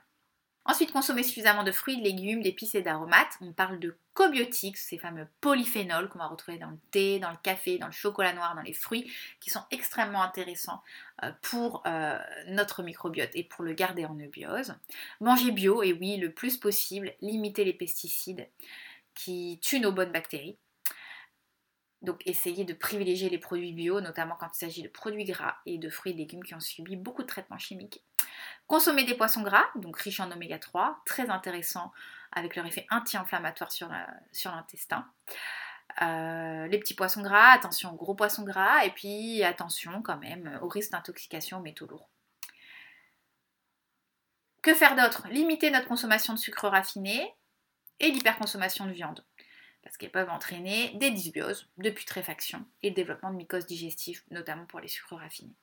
Ensuite, 0.67 0.93
consommer 0.93 1.23
suffisamment 1.23 1.65
de 1.65 1.73
fruits, 1.73 1.97
de 1.97 2.03
légumes, 2.03 2.43
d'épices 2.43 2.75
et 2.75 2.83
d'aromates. 2.83 3.39
On 3.41 3.53
parle 3.53 3.81
de 3.81 3.97
cobiotiques, 4.13 4.77
ces 4.77 4.99
fameux 4.99 5.27
polyphénols 5.41 6.11
qu'on 6.11 6.19
va 6.19 6.27
retrouver 6.27 6.59
dans 6.59 6.69
le 6.69 6.79
thé, 6.91 7.19
dans 7.19 7.31
le 7.31 7.39
café, 7.43 7.79
dans 7.79 7.87
le 7.87 7.93
chocolat 7.93 8.35
noir, 8.35 8.55
dans 8.55 8.63
les 8.63 8.75
fruits, 8.75 9.11
qui 9.41 9.49
sont 9.49 9.63
extrêmement 9.71 10.23
intéressants 10.23 10.83
euh, 11.25 11.33
pour 11.41 11.83
euh, 11.87 12.19
notre 12.49 12.83
microbiote 12.83 13.31
et 13.35 13.43
pour 13.43 13.65
le 13.65 13.73
garder 13.73 14.05
en 14.05 14.15
eubiose. 14.15 14.75
Manger 15.21 15.51
bio, 15.51 15.83
et 15.83 15.95
oui, 15.95 16.19
le 16.19 16.31
plus 16.31 16.59
possible, 16.59 17.15
limiter 17.23 17.65
les 17.65 17.73
pesticides 17.73 18.47
qui 19.15 19.59
tuent 19.63 19.81
nos 19.81 19.93
bonnes 19.93 20.13
bactéries. 20.13 20.59
Donc 22.03 22.23
essayez 22.27 22.65
de 22.65 22.73
privilégier 22.73 23.29
les 23.29 23.39
produits 23.39 23.73
bio, 23.73 24.01
notamment 24.01 24.37
quand 24.39 24.49
il 24.55 24.59
s'agit 24.59 24.83
de 24.83 24.89
produits 24.89 25.25
gras 25.25 25.57
et 25.67 25.77
de 25.79 25.91
fruits 25.91 26.13
et 26.13 26.17
légumes 26.17 26.43
qui 26.43 26.55
ont 26.55 26.61
subi 26.61 26.97
beaucoup 26.97 27.23
de 27.23 27.27
traitements 27.27 27.59
chimiques. 27.59 28.03
Consommer 28.67 29.05
des 29.05 29.15
poissons 29.15 29.43
gras, 29.43 29.67
donc 29.75 29.99
riches 29.99 30.21
en 30.21 30.31
oméga 30.31 30.59
3, 30.59 31.03
très 31.05 31.29
intéressant 31.29 31.93
avec 32.33 32.57
leur 32.57 32.65
effet 32.67 32.87
anti-inflammatoire 32.91 33.73
sur 33.73 33.89
l'intestin. 34.51 35.07
Euh, 36.03 36.67
les 36.69 36.79
petits 36.79 36.95
poissons 36.95 37.23
gras, 37.23 37.51
attention 37.51 37.93
aux 37.93 37.97
gros 37.97 38.15
poissons 38.15 38.45
gras, 38.45 38.85
et 38.85 38.91
puis 38.91 39.43
attention 39.43 40.03
quand 40.03 40.19
même 40.19 40.59
au 40.63 40.69
risque 40.69 40.93
d'intoxication 40.93 41.59
aux 41.59 41.63
métaux 41.63 41.87
lourds. 41.87 42.09
Que 44.63 44.75
faire 44.75 44.95
d'autre? 44.95 45.27
Limiter 45.31 45.71
notre 45.71 45.89
consommation 45.89 46.35
de 46.35 46.39
sucre 46.39 46.69
raffiné 46.69 47.35
et 47.99 48.11
l'hyperconsommation 48.11 48.87
de 48.87 48.93
viande, 48.93 49.25
parce 49.83 49.97
qu'elles 49.97 50.11
peuvent 50.11 50.31
entraîner 50.31 50.93
des 50.95 51.11
dysbioses, 51.11 51.69
de 51.79 51.91
putréfaction 51.91 52.65
et 52.83 52.91
le 52.91 52.95
développement 52.95 53.31
de 53.31 53.37
mycoses 53.37 53.67
digestives, 53.67 54.23
notamment 54.31 54.67
pour 54.67 54.81
les 54.81 54.89
sucres 54.89 55.17
raffinés. 55.17 55.55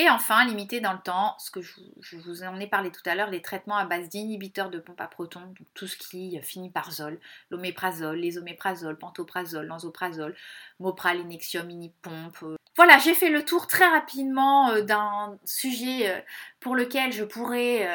Et 0.00 0.08
enfin, 0.08 0.46
limiter 0.46 0.80
dans 0.80 0.94
le 0.94 0.98
temps, 0.98 1.36
ce 1.38 1.50
que 1.50 1.60
je, 1.60 2.16
vous 2.16 2.42
en 2.42 2.58
ai 2.58 2.66
parlé 2.66 2.90
tout 2.90 3.02
à 3.04 3.14
l'heure, 3.14 3.28
les 3.28 3.42
traitements 3.42 3.76
à 3.76 3.84
base 3.84 4.08
d'inhibiteurs 4.08 4.70
de 4.70 4.78
pompe 4.78 4.98
à 4.98 5.06
protons, 5.06 5.40
donc 5.40 5.58
tout 5.74 5.86
ce 5.86 5.98
qui 5.98 6.40
finit 6.40 6.70
par 6.70 6.90
zol, 6.90 7.20
l'oméprazole, 7.50 8.16
les 8.16 8.38
oméprazoles, 8.38 8.96
pantoprazole, 8.96 9.66
l'anzoprazole, 9.66 10.34
mopral, 10.78 11.18
inexium, 11.18 11.66
mini-pompe. 11.66 12.42
Euh. 12.44 12.56
Voilà, 12.76 12.96
j'ai 12.96 13.12
fait 13.12 13.28
le 13.28 13.44
tour 13.44 13.66
très 13.66 13.86
rapidement 13.86 14.70
euh, 14.70 14.80
d'un 14.80 15.38
sujet 15.44 16.08
euh, 16.08 16.20
pour 16.60 16.76
lequel 16.76 17.12
je 17.12 17.24
pourrais 17.24 17.86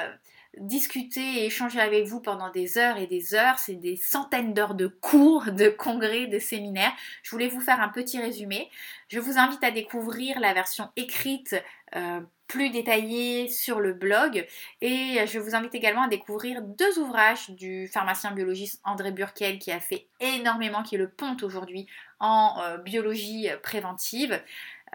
discuter 0.58 1.22
et 1.22 1.46
échanger 1.46 1.80
avec 1.80 2.06
vous 2.06 2.20
pendant 2.20 2.50
des 2.50 2.78
heures 2.78 2.98
et 2.98 3.08
des 3.08 3.34
heures. 3.36 3.60
C'est 3.60 3.76
des 3.76 3.96
centaines 3.96 4.54
d'heures 4.54 4.76
de 4.76 4.88
cours, 4.88 5.52
de 5.52 5.70
congrès, 5.70 6.28
de 6.28 6.39
séminaires. 6.39 6.94
Je 7.24 7.32
voulais 7.32 7.48
vous 7.48 7.62
faire 7.62 7.82
un 7.82 7.89
petit 7.89 8.20
résumé. 8.20 8.70
Je 9.08 9.20
vous 9.20 9.38
invite 9.38 9.63
à 9.63 9.72
découvrir 9.72 10.39
la 10.39 10.54
version 10.54 10.89
écrite 10.96 11.56
euh, 11.96 12.22
plus 12.48 12.70
détaillée 12.70 13.48
sur 13.48 13.80
le 13.80 13.94
blog 13.94 14.46
et 14.82 15.26
je 15.26 15.39
vous 15.39 15.56
invite 15.56 15.74
également 15.74 16.04
à 16.04 16.08
découvrir 16.08 16.62
deux 16.62 17.00
ouvrages 17.00 17.50
du 17.50 17.88
pharmacien 17.88 18.32
biologiste 18.32 18.82
André 18.84 19.12
Burkel 19.12 19.58
qui 19.58 19.72
a 19.72 19.80
fait 19.80 20.08
énormément, 20.20 20.84
qui 20.84 20.94
est 20.96 21.00
le 21.00 21.10
pont 21.10 21.38
aujourd'hui 21.41 21.88
en 22.20 22.62
euh, 22.62 22.78
biologie 22.78 23.50
préventive. 23.63 24.39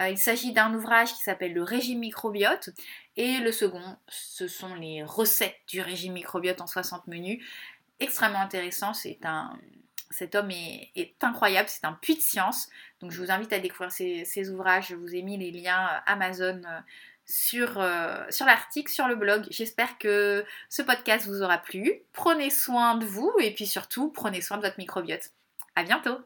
Euh, 0.01 0.09
il 0.09 0.17
s'agit 0.17 0.53
d'un 0.53 0.73
ouvrage 0.73 1.13
qui 1.13 1.21
s'appelle 1.21 1.53
Le 1.53 1.63
régime 1.63 1.99
microbiote 1.99 2.69
et 3.17 3.39
le 3.39 3.51
second, 3.51 3.97
ce 4.07 4.47
sont 4.47 4.75
les 4.75 5.03
recettes 5.03 5.59
du 5.67 5.81
régime 5.81 6.13
microbiote 6.13 6.61
en 6.61 6.67
60 6.67 7.07
menus. 7.07 7.43
Extrêmement 7.99 8.39
intéressant, 8.39 8.93
c'est 8.93 9.19
un, 9.25 9.59
cet 10.09 10.35
homme 10.35 10.51
est, 10.51 11.15
incroyable, 11.21 11.69
c'est 11.69 11.85
un 11.85 11.93
puits 11.93 12.15
de 12.15 12.21
science. 12.21 12.69
Donc 13.01 13.11
je 13.11 13.21
vous 13.21 13.31
invite 13.31 13.51
à 13.53 13.59
découvrir 13.59 13.91
ces, 13.91 14.49
ouvrages. 14.49 14.87
Je 14.89 14.95
vous 14.95 15.13
ai 15.13 15.21
mis 15.21 15.37
les 15.37 15.51
liens 15.51 15.87
euh, 15.87 15.99
Amazon 16.05 16.61
euh, 16.65 16.79
sur, 17.25 17.83
sur 18.29 18.45
l'article, 18.45 18.91
sur 18.91 19.07
le 19.07 19.15
blog. 19.15 19.45
J'espère 19.49 19.97
que 19.97 20.45
ce 20.69 20.81
podcast 20.81 21.27
vous 21.27 21.41
aura 21.41 21.57
plu. 21.57 22.01
Prenez 22.13 22.49
soin 22.49 22.95
de 22.95 23.05
vous 23.05 23.31
et 23.39 23.53
puis 23.53 23.67
surtout, 23.67 24.09
prenez 24.09 24.41
soin 24.41 24.57
de 24.57 24.63
votre 24.63 24.79
microbiote. 24.79 25.31
À 25.75 25.83
bientôt 25.83 26.21